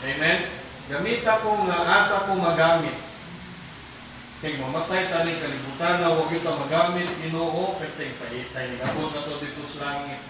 [0.00, 0.48] Amen?
[0.88, 2.96] Gamita ko nga asa ko magamit.
[4.40, 8.80] Kay mamatay tani kalibutan na huwag ito magamit Ginoo, perteng paitay.
[8.80, 10.24] Nagabot na to dito sa langit.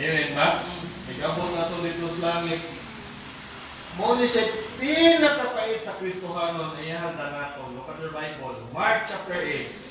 [0.00, 0.64] Amen ba?
[1.12, 2.64] Nagabot na to dito sa langit.
[4.00, 4.48] Mo ni siya
[4.80, 7.68] pinakapait sa Kristohanon iyahan ta nato.
[7.76, 8.64] Look at your Bible.
[8.72, 9.83] Mark chapter 8.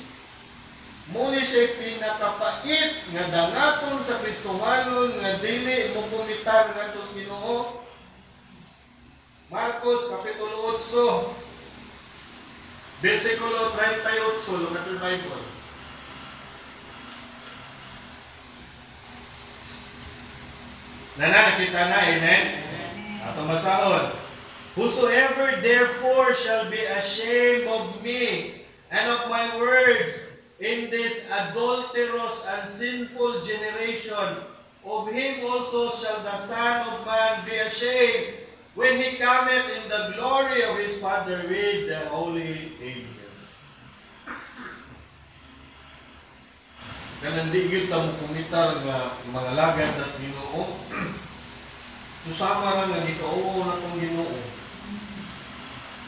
[1.12, 7.84] Mo ni siya pinakapait nga dangaton sa Kristohanon nga dili mo pumitar ngadto sa Ginoo.
[9.52, 14.64] Marcos kapitulo 8 versikulo 38.
[14.64, 15.44] Look at your Bible.
[21.14, 22.44] Nana, nakita na, amen?
[23.22, 24.18] Ato masahod.
[24.74, 32.70] Whosoever therefore shall be ashamed of me and of my words in this adulterous and
[32.70, 34.46] sinful generation,
[34.84, 38.34] of him also shall the Son of Man be ashamed,
[38.74, 43.14] when he cometh in the glory of his Father with the holy angels.
[47.24, 50.76] Kanang di gyud ta mo kumitar nga mga lagad na sa Ginoo.
[52.28, 54.63] Susama ra nga gikauo na tong Ginoo.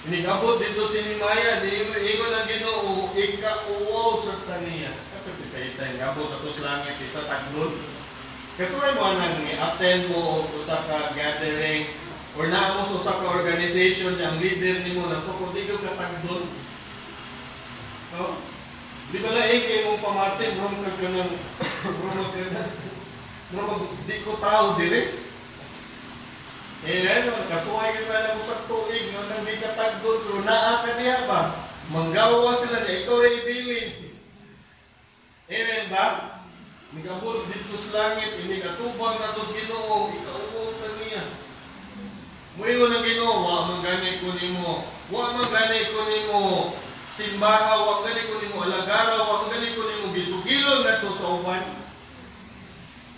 [0.06, 4.94] Inigabot dito si Nimaya, ingon ang Ginoo, ikauo sa taniya.
[5.10, 7.74] Kato kita itay, gabot ato sa langit, kita taglon.
[8.54, 11.90] Kasi may mo nang attend mo usa ka gathering
[12.38, 16.54] or na mo sa ka organization ang leader nimo na so kung di ka taglon.
[18.14, 18.38] No?
[19.10, 21.32] Di ba laing kayo mong pamatin, bro, ka ka ng,
[21.98, 22.62] bro, ka na,
[23.50, 25.25] bro, di ko tao dire.
[26.84, 30.84] Eh, ano, kasuhay ka na mo sa tuig, no, nang di ka tagdol, pero naa
[30.84, 31.72] ka niya ba?
[31.88, 33.88] Manggawa sila na, ikaw rin ibilin.
[35.48, 36.36] Amen ba?
[36.92, 41.24] Nagabot dito sa langit, hindi katubang na to sa ginoo, ikaupo ka niya.
[42.60, 46.42] Muingon ang ginoo, wa man gani ko nimo, wa man gani ko nimo,
[47.16, 51.64] simbaha, wa gani ko nimo alagara, wa gani ko nimo gisugilon na to sa uban.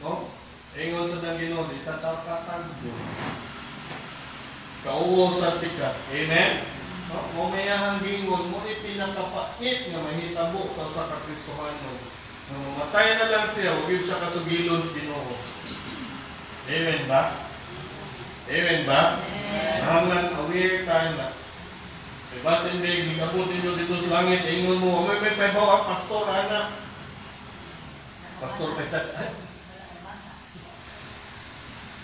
[0.07, 0.31] No?
[0.79, 3.48] Ingon sa nang ginoo, sa tapatag Kauwo
[4.85, 5.91] sa tika.
[6.15, 6.53] Amen?
[7.09, 7.19] No?
[7.35, 11.93] Mamayahang gingon mo ni pinakapait nga mahitabo sa usa ka Kristohano.
[12.49, 15.33] Nang mamatay na lang siya, huwag yun siya kasugilon sa ginoo.
[16.69, 17.23] Amen ba?
[18.49, 19.01] Amen ba?
[19.81, 21.29] Nahanglan, aware tayo na.
[22.29, 26.77] Diba, sindig, nikabutin nyo dito sa langit, ingon mo, may may paibaw ang pastor, anak.
[28.37, 29.33] Pastor, kaysa, ay,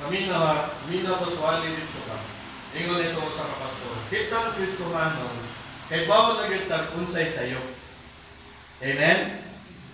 [0.01, 2.34] kami na, kami na paswali dito ka.
[2.75, 3.95] Ingon ito sa kapastor.
[4.11, 5.31] Kitang Kristohano,
[5.87, 7.63] kay bawo na kitang unsay sayo.
[8.83, 9.47] Amen?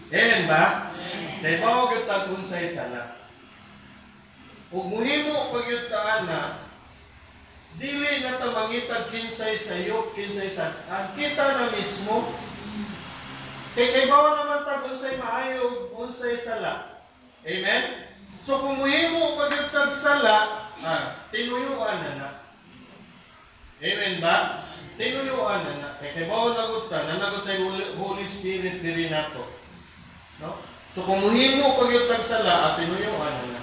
[0.09, 0.97] Amen ba?
[1.45, 3.21] Kay bawo kitang unsay sana.
[4.73, 6.41] Ug muhimo pagyutaan na
[7.77, 12.33] dili na ta mangitag kinsay sayo, kinsay sa ang kita na mismo.
[13.77, 17.05] Kay kay bawo naman tag unsay maayo, unsay sala.
[17.45, 18.09] Amen?
[18.41, 22.40] So kung muhimo pagyutag sala, ah, tinuyuan na na.
[23.81, 24.69] Amen ba?
[25.01, 25.89] Tinuyuan na na.
[25.97, 27.65] Kay kay bawo nagot ka, nanagot tay
[27.97, 29.49] Holy- Spirit diri nato.
[30.45, 30.61] No?
[30.93, 33.63] So kung muhimo pagyutag sala, at tinuyuan na na.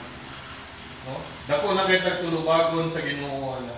[1.05, 1.21] No?
[1.45, 3.77] Dako na kay tagtulubagon sa Ginoo na.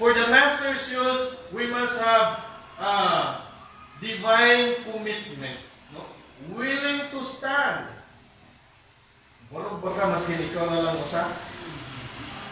[0.00, 2.40] For the master's use, we must have
[2.80, 3.44] uh,
[4.00, 5.60] divine commitment.
[5.92, 6.08] No?
[6.56, 7.92] Willing to stand.
[9.52, 11.28] Barog ba ka maskin ikaw na lang usa?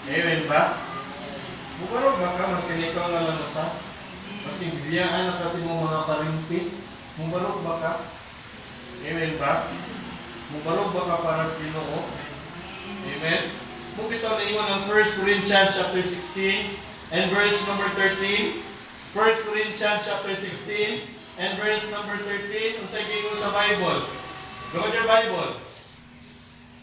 [0.09, 0.96] Amen ba?
[1.77, 3.77] Bukarog ba ka maskin ikaw na lang usa?
[4.49, 6.73] Maskin biyaan na kasi mo mga parimpi.
[7.21, 7.93] Mubarog ba ka?
[9.05, 9.69] Amen ba?
[10.57, 12.01] Mubarog ba ka para sa Ginoo?
[13.13, 13.43] Amen?
[13.97, 18.61] Kung ito na ingon ng 1 Corinthians chapter 16 and verse number 13.
[19.13, 21.09] 1 Corinthians chapter 16
[21.41, 22.77] and verse number 13.
[22.81, 23.01] Kung sa
[23.41, 24.01] sa Bible.
[24.73, 25.61] Look at your Bible.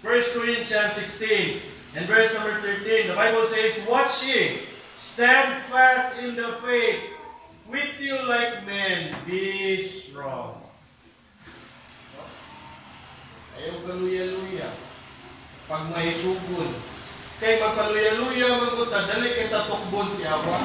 [0.05, 3.09] 1 Corinthians 16 and verse number 13.
[3.09, 4.72] The Bible says, Watch ye,
[5.03, 7.11] stand fast in the faith,
[7.67, 10.63] with you like men, be strong.
[13.59, 14.71] Ayaw kaluya-luya
[15.67, 16.71] pag may sugon.
[17.43, 20.63] Kay magpaluya-luya maguta, dali kay tatukbon si Awa.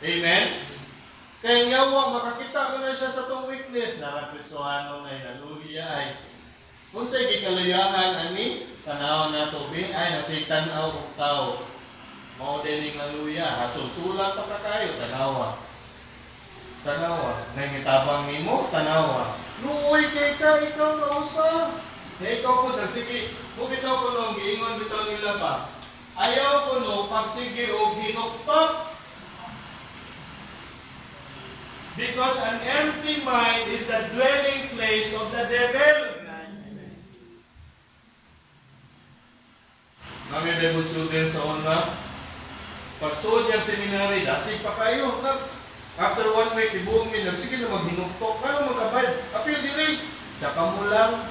[0.00, 0.44] Amen?
[1.44, 4.00] Kay ngawa, makakita ko na siya sa tong weakness.
[4.00, 6.08] Narakrisohano na inaluya ay.
[6.88, 11.73] Kung sa gikaluyahan, ani, tanaw na be, ay, nasi tanaw kong tao.
[12.34, 13.46] Mao din yung naluya.
[13.62, 15.62] Hasulsulat pa ka kayo, tanawa.
[16.82, 17.46] Tanawa.
[17.54, 19.38] Nangitabang nimo, tanawa.
[19.62, 21.78] Luoy kay ka, ikaw na usa.
[22.18, 25.54] Eh, ikaw po na, sige, kung bitaw ko nung giingon bitaw nila ba,
[26.18, 28.94] ayaw ko no, pagsige o ginuktok.
[31.94, 35.98] Because an empty mind is the dwelling place of the devil.
[40.34, 41.94] Kami Bible student sa una,
[43.02, 45.22] pagsuod niyang seminary, dasig pa kayo.
[45.94, 48.42] After one week, ibuong mi, sige na maghinuktok.
[48.42, 49.30] Ano magkabay?
[49.30, 50.10] Apil diri.
[50.42, 51.22] Tsaka mo lang,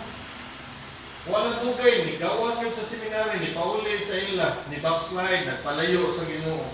[1.24, 6.28] Walang tugay, ni gawas kayo sa seminary, ni pauli sa ila, ni backslide, nagpalayo sa
[6.28, 6.68] ginoo.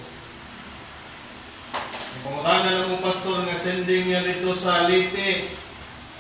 [2.26, 5.54] Pangutana ng mong pastor nga sending niya dito sa Liti,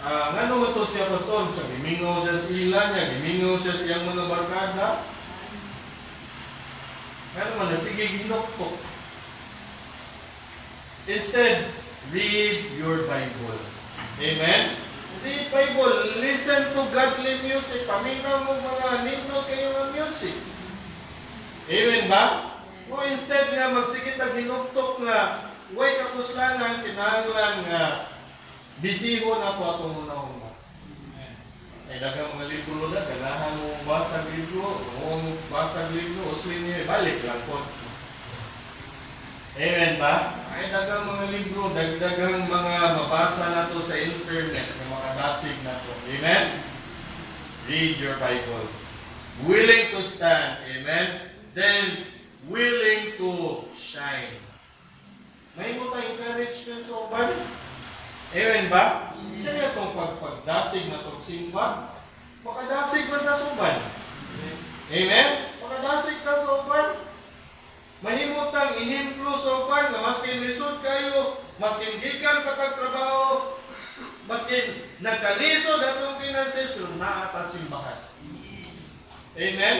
[0.05, 1.57] ah nga ano ito siya pastor?
[1.57, 4.87] Siya, gimingaw siya sa ila niya, gimingaw siya sa iyang mga barkada.
[7.39, 8.75] Ano man, na, sige, ginoktok.
[11.07, 11.71] Instead,
[12.11, 13.59] read your Bible.
[14.19, 14.75] Amen?
[15.23, 16.19] Read Bible.
[16.19, 17.87] Listen to godly music.
[17.87, 20.35] Paminaw mo mga nindot kayo ng music.
[21.71, 22.23] Amen ba?
[22.91, 27.83] O instead nga magsigit ang hinuktok nga way kapuslanan, kinahanglan nga
[28.83, 29.99] bisiho na po atong.
[30.09, 30.38] Ay
[31.97, 37.41] dagang mga libro na, ganahan mo basag libro, kung basag libro, uslin niyo, balik lang
[37.49, 37.65] po.
[39.57, 40.37] Amen ba?
[40.53, 45.73] Ay dagang mga libro, dagdagang mga mabasa na to sa internet, ng mga dasig na
[45.81, 45.91] to.
[46.13, 46.61] Amen?
[47.65, 48.69] Read your Bible.
[49.49, 50.61] Willing to stand.
[50.69, 51.33] Amen?
[51.57, 52.05] Then,
[52.45, 54.37] willing to shine.
[55.57, 57.33] May mo tayong encouragement sa uban?
[58.29, 59.09] Amen ba?
[59.41, 61.97] Kaya itong pagpagdasig na itong simba,
[62.45, 63.77] makadasig man ta sa uban.
[64.93, 65.29] Amen?
[65.57, 66.87] Makadasig ta sa uban.
[68.05, 73.57] Mahimot ang ihimplo sa uban na maskin lisod kayo, maskin gikan pagtrabaho,
[74.29, 78.13] maskin nagkalisod atong finances, pero naata simbahan.
[79.33, 79.77] Amen?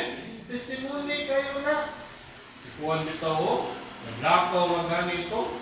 [0.50, 1.94] Testimony kayo na.
[2.66, 3.78] Ikuan bitaw o,
[4.10, 5.62] naglakaw lang ganito.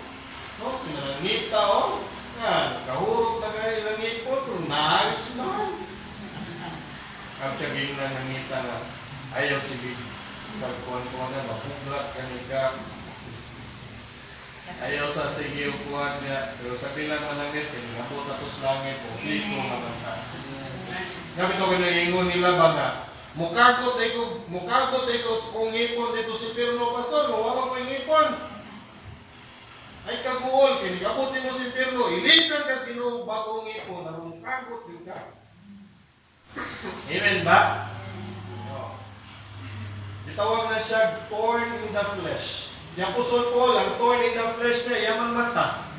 [0.58, 2.02] No, sinangita o,
[2.38, 5.70] nga, kahurot na lang ito, pero naayos naman.
[7.38, 8.76] Ang saging na nangita na,
[9.34, 9.94] ayaw sige.
[10.58, 12.64] Pagkuhan ko na, mapuglat ka ni ka.
[14.78, 19.54] Ayaw sa sige upuan niya, pero sabi lang manangis, kaya nabot atos langit po, dito
[19.54, 20.12] naman ka.
[21.38, 22.88] Gabi to kinaingon nila ba nga,
[23.38, 27.90] mukagot ay ko, mukagot ay ko kung ngipon dito si Pirno Pastor, mawala ko yung
[27.94, 28.28] ngipon.
[30.08, 35.36] Ay kaguol, kinikabuti mo si Pirno, ilisan ka sino bagong ngipon, na mukagot din ka.
[37.12, 37.92] Amen ba?
[38.72, 38.96] No.
[40.32, 42.72] Itawag na siya thorn in the flesh.
[42.96, 45.92] Si Apostol Paul, ang thorn in the flesh niya, yamang mata.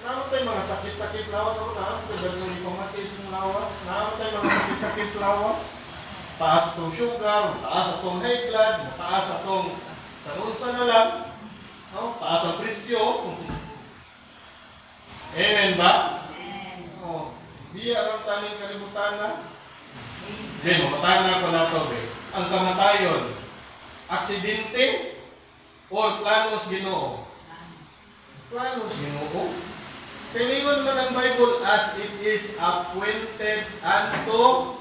[0.00, 3.70] Naman tayo mga sakit-sakit lawas ako na, tulad ng ipamatid ng lawas.
[3.84, 5.60] Naman tayo mga sakit-sakit sa lawas.
[6.40, 9.68] Taas itong sugar, taas itong high blood, taas itong
[10.24, 11.29] tanunsa na lang.
[11.94, 12.14] No?
[12.22, 13.34] Taas ang presyo.
[15.34, 16.26] Amen ba?
[17.02, 17.34] Oh,
[17.74, 19.30] di ang taning kalibutan na.
[20.60, 22.00] Then, mamatayan na ako na to, be.
[22.36, 23.22] Ang kamatayon,
[24.12, 25.16] aksidente,
[25.90, 27.26] o planos ginoo.
[28.52, 29.42] Planos ginoo.
[30.30, 34.78] Tiningon man ang Bible as it is appointed unto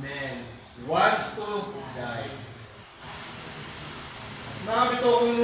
[0.00, 0.48] men.
[0.88, 2.32] Wants to die.
[4.64, 5.36] Nakabito kong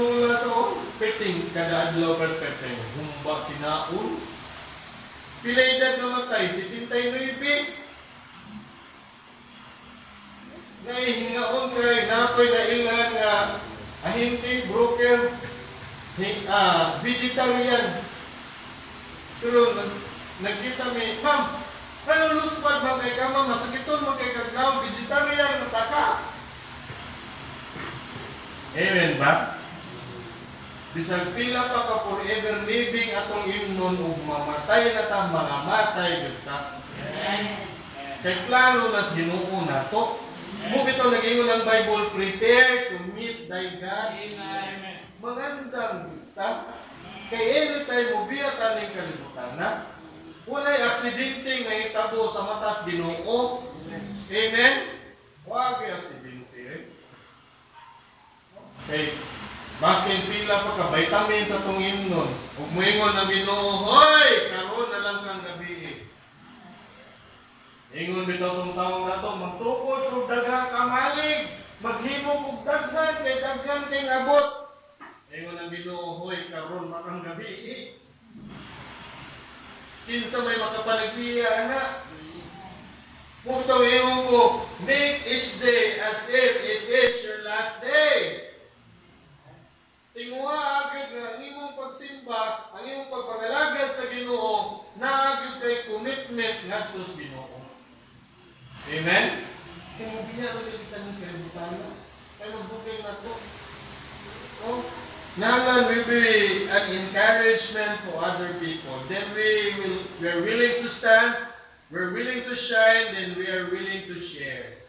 [0.96, 4.20] peting, kada adlaw per peting, humba tinaon.
[5.44, 7.84] Pila edad namatay, 79.
[10.86, 13.34] Naihingaon kay nakoy na ilan nga
[14.06, 15.34] ahinti, broker,
[16.16, 18.06] hi- ah, vegetarian.
[19.42, 20.02] Pero nag-
[20.40, 21.42] nagkita mi, ma'am,
[22.06, 26.06] ano luspad ba kay kama, masakiton mo kay kagnaw, vegetarian, mataka.
[28.76, 29.55] Amen ba?
[30.96, 36.80] Bisag pila pa ka forever living atong imnon ug mamatay na ta, mangamatay gud ta.
[38.24, 40.24] Kay plano nas Ginoo na to.
[40.72, 44.16] Mo bitaw nag-ingon ang Bible, prepare to meet thy God.
[45.20, 46.72] Magandang ta.
[47.28, 49.92] Kay anytime mo biya taning kalibutan na.
[50.48, 53.68] Walay aksidente nga itabo sa matas Ginoo.
[54.32, 54.74] Amen.
[55.44, 56.88] Wa gyud aksidente.
[58.96, 59.35] eh.
[59.76, 62.32] Kay Baskin pila pa ka vitamin sa tong imnon.
[62.56, 65.72] Ug moingon ang Ginoo, hoy, karon na lang kang gabi.
[65.84, 65.96] eh."
[67.92, 74.08] Ingon bitaw tong taong nato, magtukod kog daghang kamalig, maghimo kog daghan kay daghan kay
[74.08, 74.80] abot.
[75.28, 77.52] Ingon ang Ginoo, hoy, karon na kang gabi.
[77.68, 77.82] eh."
[80.08, 82.00] Kinsa may makapanagbiya ana?
[83.44, 84.42] Punto ingon ko,
[84.88, 88.55] make each day as if it is your last day.
[90.16, 90.56] Tingwa
[90.88, 97.20] agad nga ang imong pagsimba, ang imong pagpangalagad sa Ginoo, naagad kay commitment ngadto sa
[97.20, 97.60] Ginoo.
[98.96, 99.44] Amen.
[100.00, 101.72] Kaya mo biya ro kita ng kalibutan.
[102.40, 103.32] Kaya magbukay na to.
[104.64, 104.80] Oh,
[105.36, 108.96] Naman will be an encouragement to other people.
[109.12, 111.36] Then we will we are willing to stand,
[111.92, 114.80] we're willing to shine, and we are willing to share.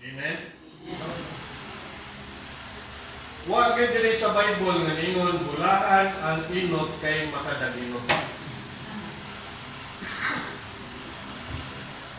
[0.00, 1.43] Amen.
[3.44, 8.00] Wa gyud diri sa Bible nga ningon bulahan ang inot kay makadaginot.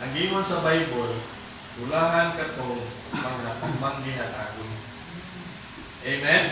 [0.05, 1.17] Ang ingon sa Bible,
[1.81, 2.77] bulahan katong
[3.09, 3.51] mga
[3.81, 4.75] manggihatagong.
[6.05, 6.45] Amen.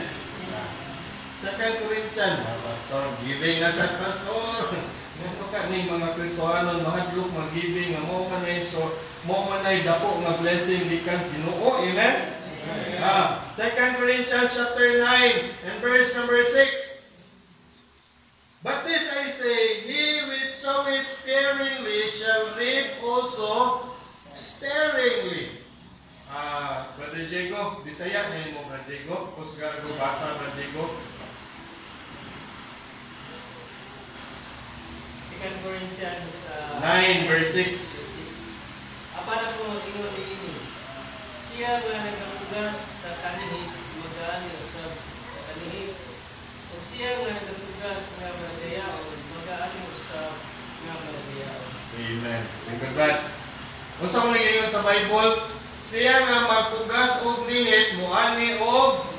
[1.38, 4.74] Second Corinthians, mga pastor, giving na sa pastor.
[5.14, 8.98] Nga ka ni mga Kristohanon mahadlok magibing nga mo man ay so
[9.30, 11.78] mo man ay dako nga blessing gikan Ginoo.
[11.78, 12.33] Amen.
[13.04, 17.12] Ah, 2 Corinthians chapter 9 and verse number 6.
[18.64, 23.92] But this I say, he which soweth sparingly shall reap also
[24.40, 25.60] sparingly.
[26.32, 29.36] Ah, Brother Diego, Bisaya na mo, Brother Diego.
[29.36, 30.96] Kusga ko basa, Brother Diego.
[35.28, 39.20] 2 Corinthians uh, 9 verse 6.
[39.20, 40.73] Apa na po mag-ingon ini?
[41.54, 45.94] Siya nga nagapugas sa kanihit, magaan usab sa kanihit.
[46.74, 50.34] O siya nga nagapugas nga malagayaon, magaan usab
[50.82, 51.70] nga malagayaon.
[51.94, 52.42] Amen.
[52.66, 53.30] Remember that.
[54.02, 55.34] Kung sa mga ngayon sa Bible,
[55.86, 59.14] siya nga magpugas og nihit, muani og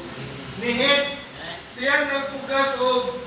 [0.58, 1.22] nihit.
[1.70, 3.22] Siya nagpugas og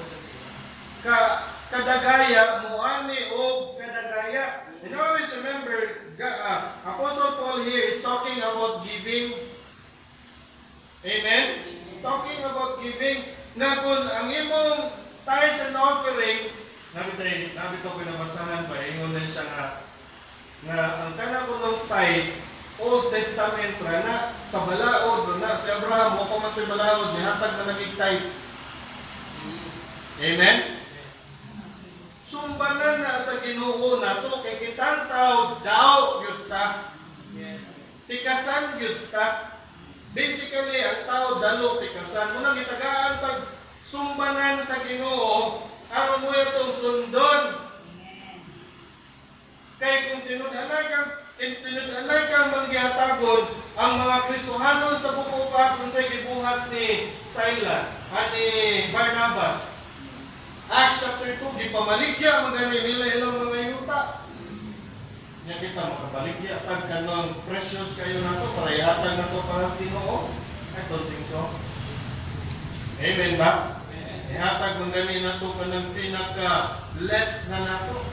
[1.00, 4.68] ka kadagaya, muani og kadagaya.
[4.84, 9.34] And always remember, uh, Apostle Paul here is talking about giving.
[11.06, 11.46] Amen?
[12.02, 13.34] Talking about giving.
[13.58, 14.94] Na kung ang imong
[15.26, 16.54] tithes and offering,
[16.94, 19.66] nabit ay, nabit ko pinabasahan pa, ingon din siya nga,
[20.70, 22.38] nga ang kana ko ng tithes,
[22.78, 24.16] Old Testament ra na
[24.46, 28.36] sa balaod na si Abraham mo ko man balaod nihatag na naging tithes.
[30.22, 30.58] Amen.
[32.28, 36.92] Sumbanan na sa Ginoo nato kay kitang tao daw gyud ta.
[37.32, 37.64] Yes.
[38.04, 39.56] Tikasan gyud ta.
[40.12, 42.36] Basically ang tao dalo tikasan.
[42.36, 43.40] Muna gitagaan pag
[43.88, 47.64] sumbanan sa Ginoo aron mo itong sundon.
[49.80, 51.10] Kay kung tinud-anay kang
[51.40, 58.48] tinud-anay kang manggihatagon ang mga Kristohanon sa buko pa kung sa gibuhat ni Sila ani
[58.92, 59.77] Barnabas.
[60.68, 64.02] Acts chapter 2, di pamaligya magani nila ilang mga yuta.
[65.48, 70.28] Nya kita makabaligya tag kanang precious kayo nato para ihatag nato para sa Ginoo.
[70.76, 71.56] I don't think so.
[73.00, 73.80] Amen ba?
[74.28, 78.04] Ihatag magani nato kanang pinaka less na nato.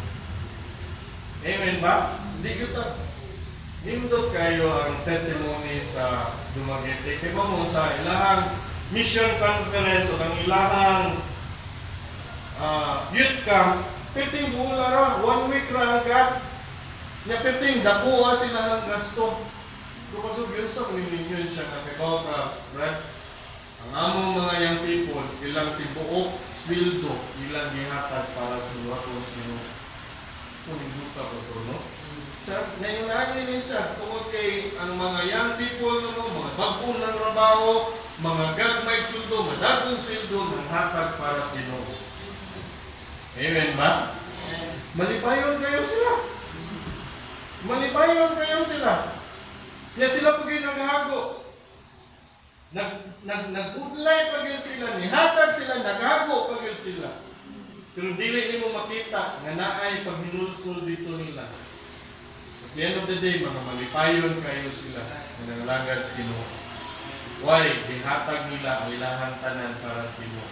[1.42, 2.22] Amen ba?
[2.38, 3.02] Di kita
[3.84, 7.20] Nindot kayo ang testimony sa Dumaguete.
[7.20, 8.56] Kaya mo sa ilahang
[8.96, 11.20] mission conference o ang ilahang
[12.60, 13.82] uh, youth camp,
[14.14, 16.42] piting bula ra, one week ra hanggat.
[17.24, 19.42] Nya piting dakuha sila ang gasto.
[20.14, 22.38] Kupasog yun sa ninyo siya nga kagaw ka,
[22.76, 22.98] Brad.
[23.84, 27.12] Ang among mga young people, ilang tibuok, sweldo,
[27.44, 29.58] ilang gihatag para sa luwa ko sino.
[30.64, 31.76] Kung hindi ka pa so, no?
[32.44, 37.16] Siya, ngayon lagi niya siya, tungkol kay ang mga young people, no, mga bagong ng
[37.18, 37.92] trabaho,
[38.22, 42.13] mga gagmay sweldo, madagong sweldo, ng hatag para sa Ginoo.
[43.34, 44.14] Amen ba?
[44.94, 46.12] Malipayon kayo sila.
[47.66, 48.92] Malipayon kayo sila.
[49.98, 51.22] Kaya sila po yung naghago.
[52.74, 52.90] Nag,
[53.26, 54.98] nag, nag-udlay pa yun sila.
[54.98, 57.10] Nihatag sila, naghago pa yun sila.
[57.94, 61.46] Pero dili ni mo makita nga naay pag hinulsol dito nila.
[62.66, 66.46] At the end of the day, mga malipayon kayo sila na nangalagad sa Ginoo.
[67.46, 67.70] Why?
[67.86, 70.50] Dihatag nila ang ilahang tanan para sa Ginoo.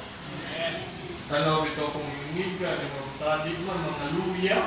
[1.32, 4.60] Tanaw ito kung ng mga tadig man, mga luya,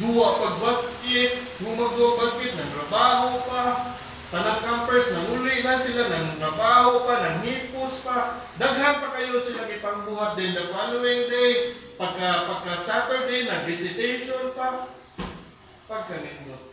[0.00, 3.92] duwa pag basket, humagawa basket, nagtrabaho pa,
[4.32, 10.56] tanang campers, nanguli na sila, nagtrabaho pa, nanghipos pa, daghan pa kayo sila ipangbuhat din
[10.56, 14.88] the following day, pagka, pagka Saturday, nag-visitation pa,
[15.92, 16.72] pagkanindot.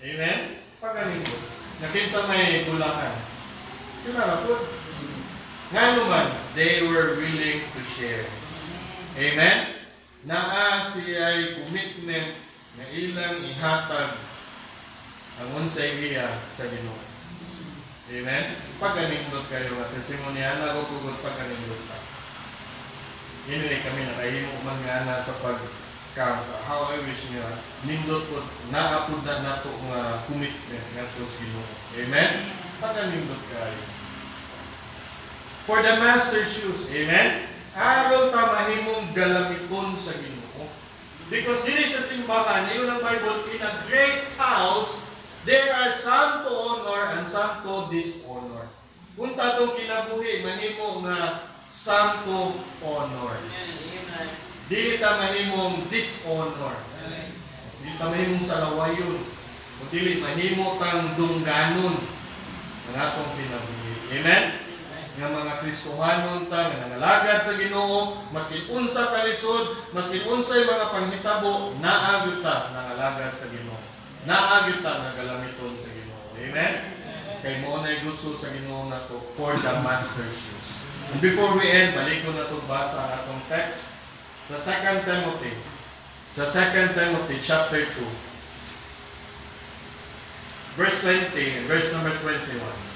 [0.00, 0.64] Amen?
[0.80, 1.42] Pagkanindot.
[1.84, 3.20] Nakinsa may bulakan.
[4.00, 4.87] Sila na po.
[5.68, 8.24] Nga naman, they were willing to share.
[9.20, 9.76] Amen?
[10.24, 12.40] Naa siya commitment
[12.80, 14.16] na ilang ihatag
[15.36, 16.96] ang unsay iya sa Ginoo.
[18.08, 18.56] Amen?
[18.80, 22.00] Pagkanindot kayo nga testimony ana ko kugod pagkanindot ta.
[23.52, 25.60] Anyway, kami nakahimo man nga ana sa pag.
[26.18, 28.42] How I wish nga nindot po
[28.74, 31.68] naapod na nato nga commitment nga sa Ginoo.
[31.92, 32.56] Amen?
[32.80, 33.97] Pagkanindot kayo
[35.68, 36.88] for the master shoes.
[36.88, 37.44] Amen?
[37.76, 40.64] Aron ta mahimong galamiton sa Ginoo.
[41.28, 44.96] Because dili sa simbahan, yun ang Bible, in a great house,
[45.44, 48.72] there are some to honor and some to dishonor.
[49.12, 53.36] Kung tatong kinabuhi, mahimo nga some to honor.
[54.72, 56.80] Dili ta mahimong dishonor.
[57.84, 59.20] Dili ta mahimong salawayon.
[59.78, 62.00] O dili mahimo kang dungganon
[62.88, 63.92] ang atong kinabuhi.
[64.16, 64.67] Amen?
[65.18, 70.94] Nga mga Kristohanon ta nga nangalagad sa Ginoo maski unsa ka lisod maski unsay mga
[70.94, 73.82] panghitabo naa gyud ta nangalagad sa Ginoo.
[74.30, 76.22] Naa gyud ta naggalamiton sa Ginoo.
[76.38, 76.74] Amen?
[77.42, 80.68] Kay mo na gusto sa Ginoo nato for the master shoes
[81.10, 83.90] and before we end balik ko na to basa ang atong text?
[84.48, 85.52] Sa 2 Timothy.
[86.38, 88.28] Sa 2 Timothy chapter 2
[90.78, 92.87] verse 20 verse number 21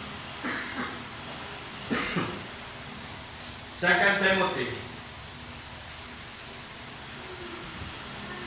[3.79, 4.69] Second Timothy.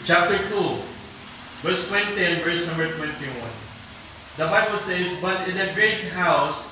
[0.06, 0.82] Chapter 2
[1.66, 3.34] verse 20 and verse number 21
[4.38, 6.68] the Bible says but in a great house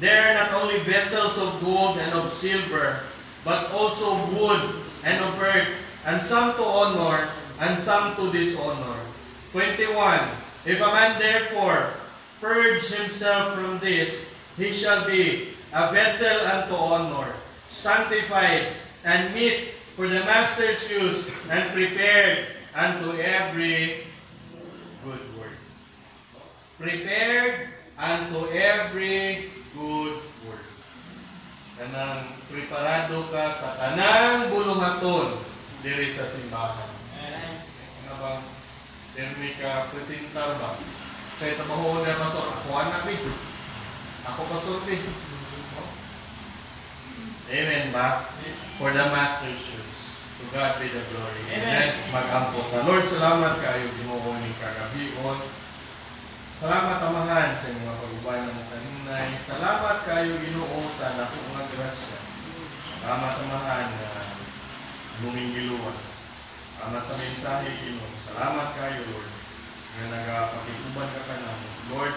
[0.00, 3.00] there are not only vessels of gold and of silver
[3.44, 5.68] but also wood and of earth
[6.04, 7.28] and some to honor
[7.60, 8.98] and some to dishonor.
[9.52, 10.20] 21
[10.66, 11.94] if a man therefore
[12.40, 17.34] purge himself from this he shall be a vessel unto honor,
[17.74, 24.06] sanctified and meet for the master's use, and prepared unto every
[25.02, 25.58] good work.
[26.78, 30.66] Prepared unto every good work.
[31.74, 35.42] Kanang preparado ka sa tanang bulungaton
[35.82, 36.90] diri sa simbahan.
[38.06, 38.42] Nga bang
[39.14, 40.74] Dermi ka presentar ba?
[41.38, 43.18] Sa itabaho na pasok, ako eh.
[44.26, 44.42] Ako
[44.90, 45.33] eh.
[47.44, 48.32] Amen ba?
[48.80, 49.94] For the master's use.
[50.40, 51.42] To God be the glory.
[51.52, 52.08] Amen.
[52.08, 52.88] Mag-ampot na.
[52.88, 55.38] Lord, salamat kayo Ginoo ni kagabion.
[56.58, 59.30] Salamat amahan sa mga pag-uban ng kanunay.
[59.44, 62.18] Salamat kayo Ginoo sa dako nga grasya.
[63.04, 64.10] Salamat amahan na
[65.22, 66.24] lumingiluwas.
[66.80, 68.08] Salamat sa mensahe Ginoo.
[68.24, 69.30] Salamat kayo Lord
[69.94, 71.72] nga nagapakituban ka ka namin.
[71.94, 72.16] Lord,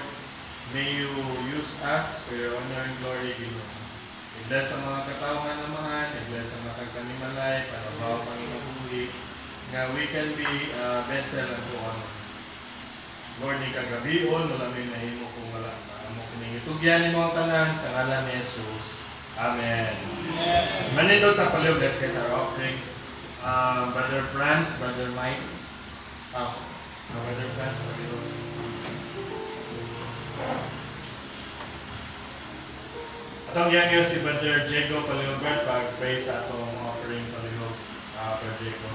[0.74, 1.12] may you
[1.54, 3.77] use us for your honor and glory Ginoo.
[4.46, 8.68] I-bless ang mga katawhan namahan, i-bless ang mga kagkanimalay, para bawa Panginoon
[9.68, 12.12] nga we can be a vessel unto honor.
[13.44, 15.76] Lord, ni kagabion, wala may nahimo kung wala.
[16.08, 18.98] Amo kuning itugyan mo ang tanan sa ngalan ni Jesus.
[19.38, 19.94] Amen.
[20.98, 22.80] Manindot na paliw, let's get our offering.
[23.44, 25.44] Uh, Brother Franz, Brother Mike.
[26.34, 26.50] Uh,
[27.12, 28.18] Brother Franz, paliw.
[30.38, 30.87] Atong
[33.66, 37.66] yan yun si Brother Diego Paliugat pag-pray sa atong offering paliw.
[38.14, 38.92] Uh, Brother Diego.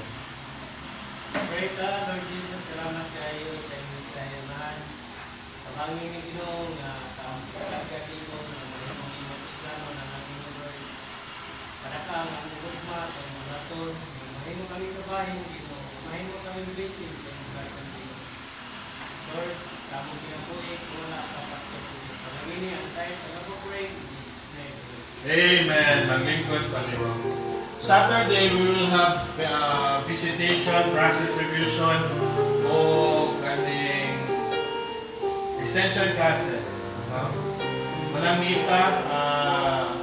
[1.50, 4.78] Great God, Lord Jesus, salamat kayo sa inyong sayaman.
[5.66, 10.80] Pabangin ni Ginoo nga sa pagkakatibo na mayroong imapos lamang ng aming Lord.
[11.82, 13.92] Para ka ang ugma sa inyong laton,
[14.38, 18.20] mahimo kami kabahin Ginoo, mahimo kami blessing sa inyong laton Ginoo.
[19.26, 19.56] Lord,
[19.90, 21.96] sa among kinabuhi, wala kapat kasi.
[22.22, 24.11] Palangin niya ang tayo sa labo pray, in Jesus' name.
[25.22, 26.10] Amen.
[26.10, 27.22] Maglingkod paliwang.
[27.78, 31.98] Saturday, we will have uh, visitation, process revision,
[32.66, 34.18] o kaning
[35.62, 36.90] essential classes.
[37.06, 37.30] No?
[38.18, 39.94] Manangita, uh,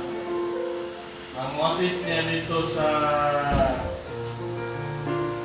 [1.36, 2.88] ang Moses niya dito sa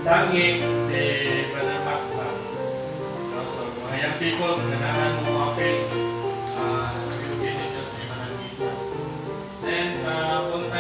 [0.07, 1.03] Sangi, si
[1.51, 2.29] Brother Makma.
[3.27, 3.39] No?
[3.59, 6.04] So, mga young people, ganahan mo okay.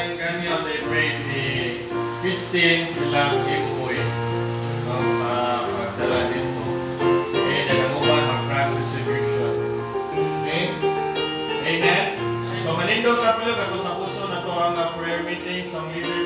[0.05, 1.41] Puntaing Ganyo, they pray si
[2.21, 3.97] Christine silang Impoy
[4.85, 6.65] no, sa pagdala dito.
[7.33, 9.53] Okay, then ang mag-process distribution.
[10.13, 10.77] Okay?
[11.65, 12.05] Amen?
[12.69, 16.24] So, manindog ka pala, katong tapuso na to ang uh, prayer meeting sa leader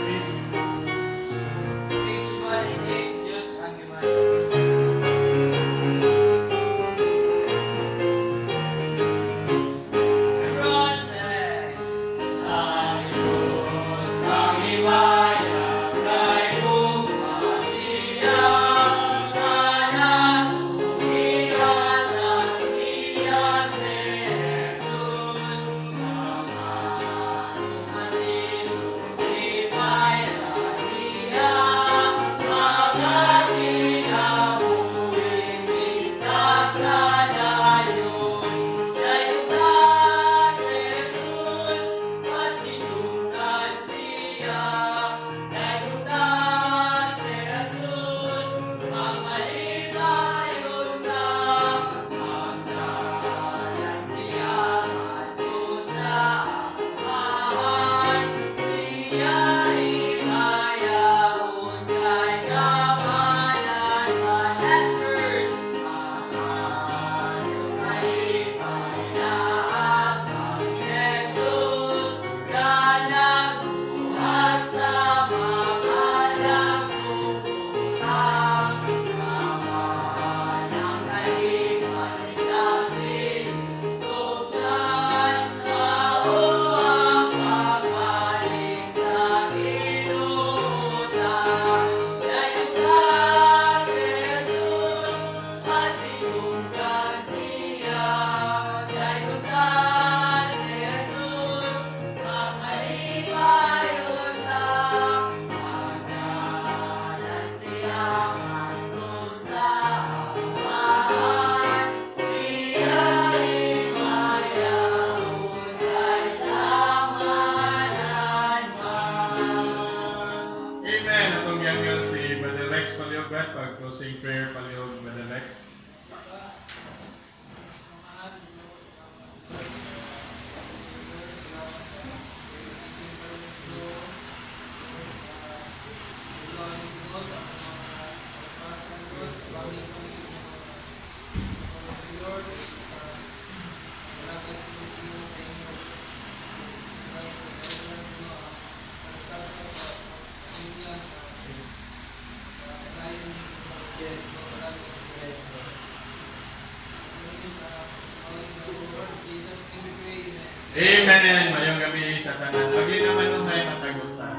[160.77, 161.57] Amen!
[161.57, 162.77] Mayong gabi sa tanan.
[162.77, 164.37] Maging naman ang tayo matagusan.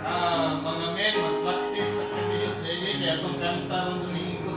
[0.00, 2.96] Ah, mga men, mag-practice na sa video daily.
[2.96, 4.56] Kaya itong kanta ng Domingo.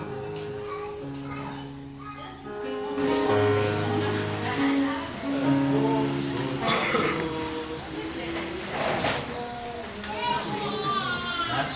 [11.51, 11.75] Watch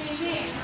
[0.00, 0.63] me.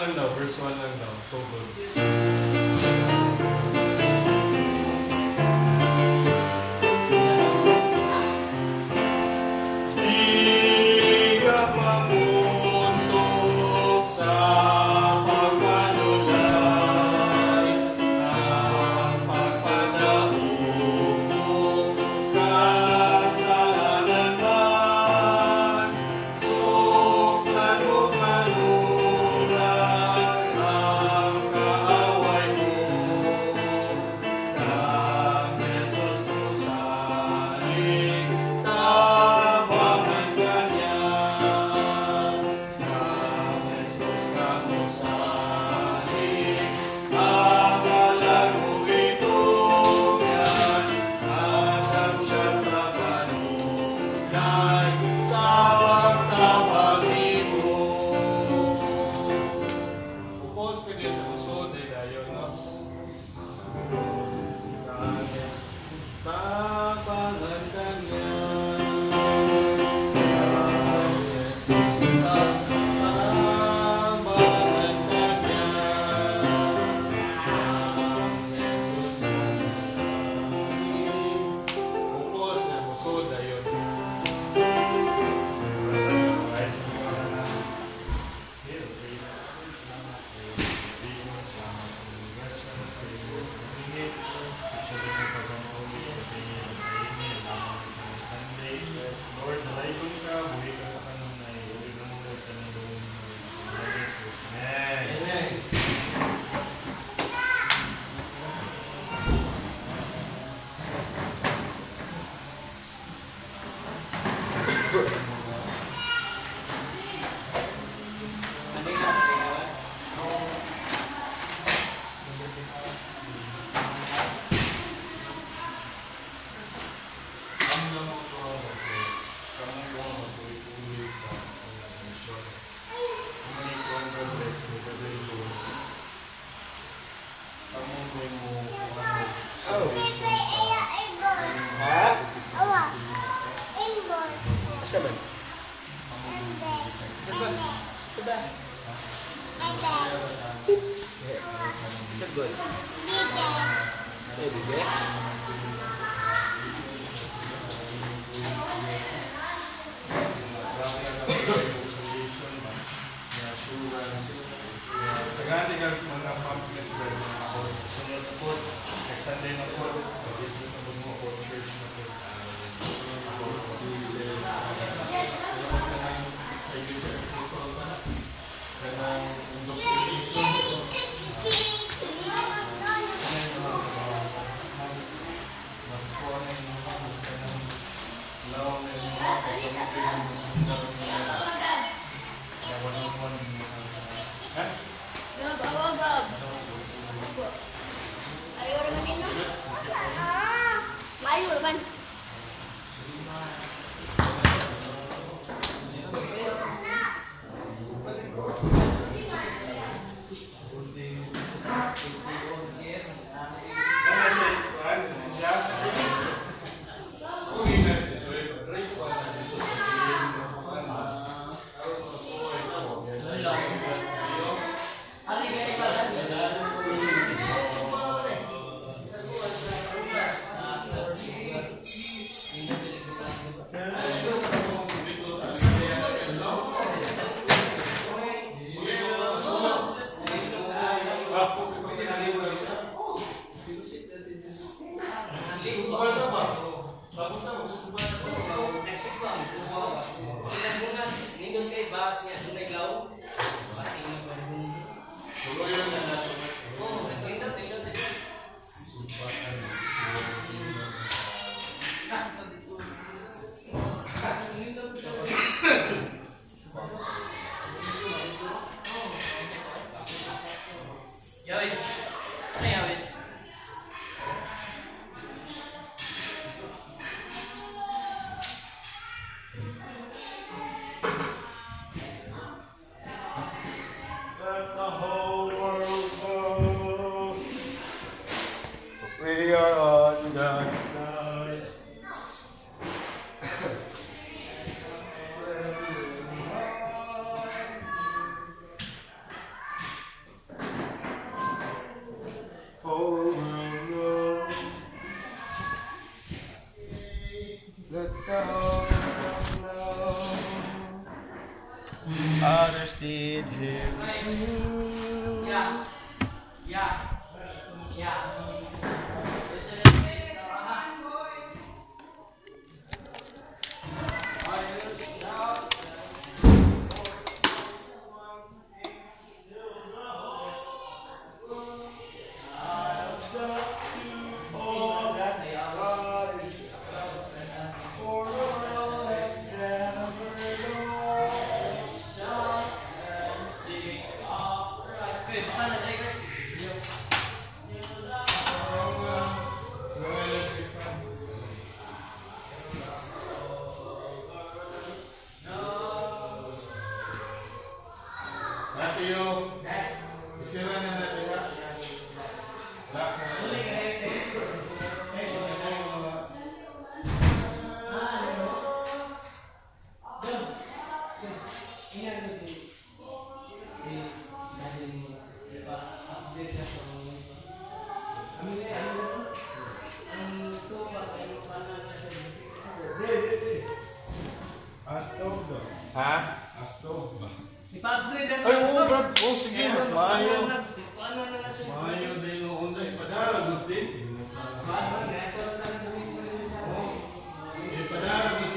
[0.00, 0.95] Lang daw, verse 1 lang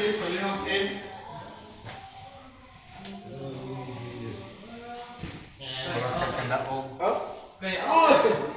[0.10, 1.10] el Toledo en
[7.00, 7.56] Oh.
[7.58, 7.78] Okay.
[7.88, 8.49] Oh.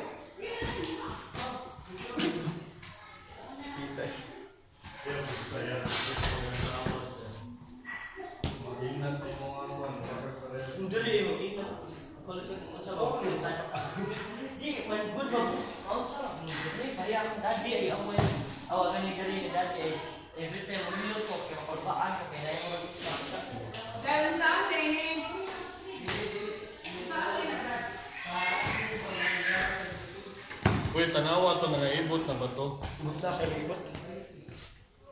[31.62, 32.66] to na naibot na ba to?
[33.06, 33.82] Mata ka naibot.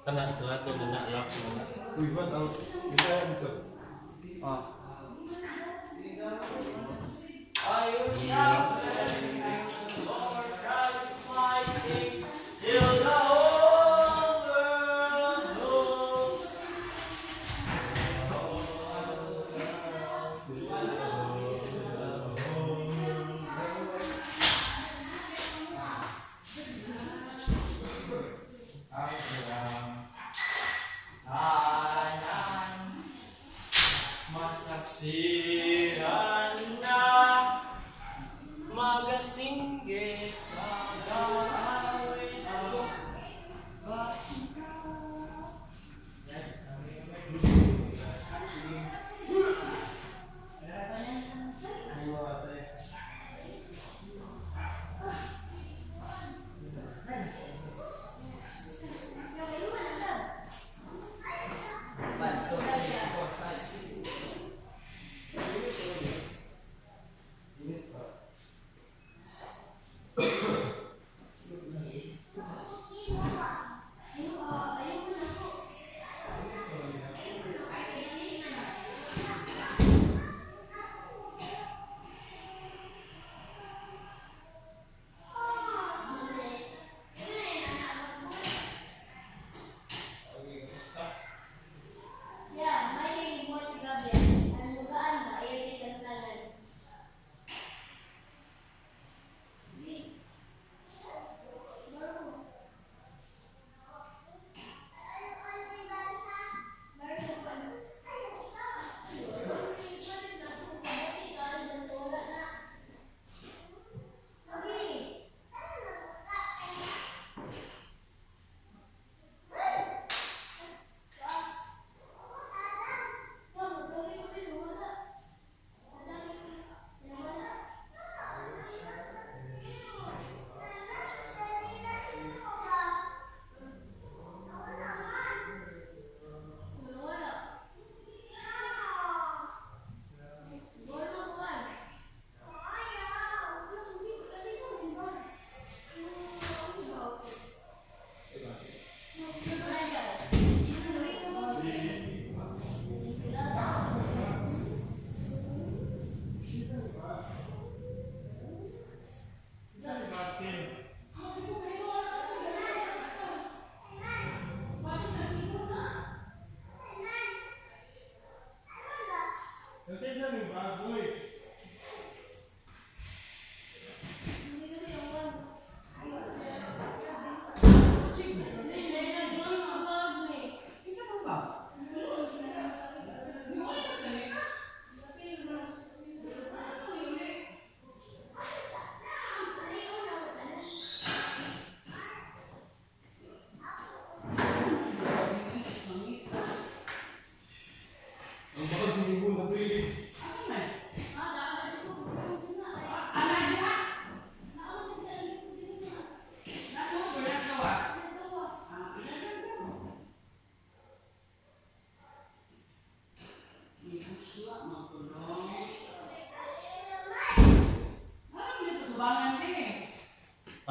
[0.03, 1.63] Kana sa lahat na naalak mo.
[2.03, 2.51] Ibot ang
[2.91, 3.51] isa dito.
[4.43, 4.75] Ah.
[7.71, 8.80] Ayun siya.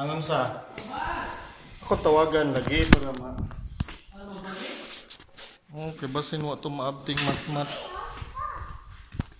[0.00, 0.64] Anong sa?
[1.84, 3.36] Ako tawagan lagi para ma...
[5.92, 7.68] Okay, basin mo ito maabting matmat.
[7.68, 7.89] -mat.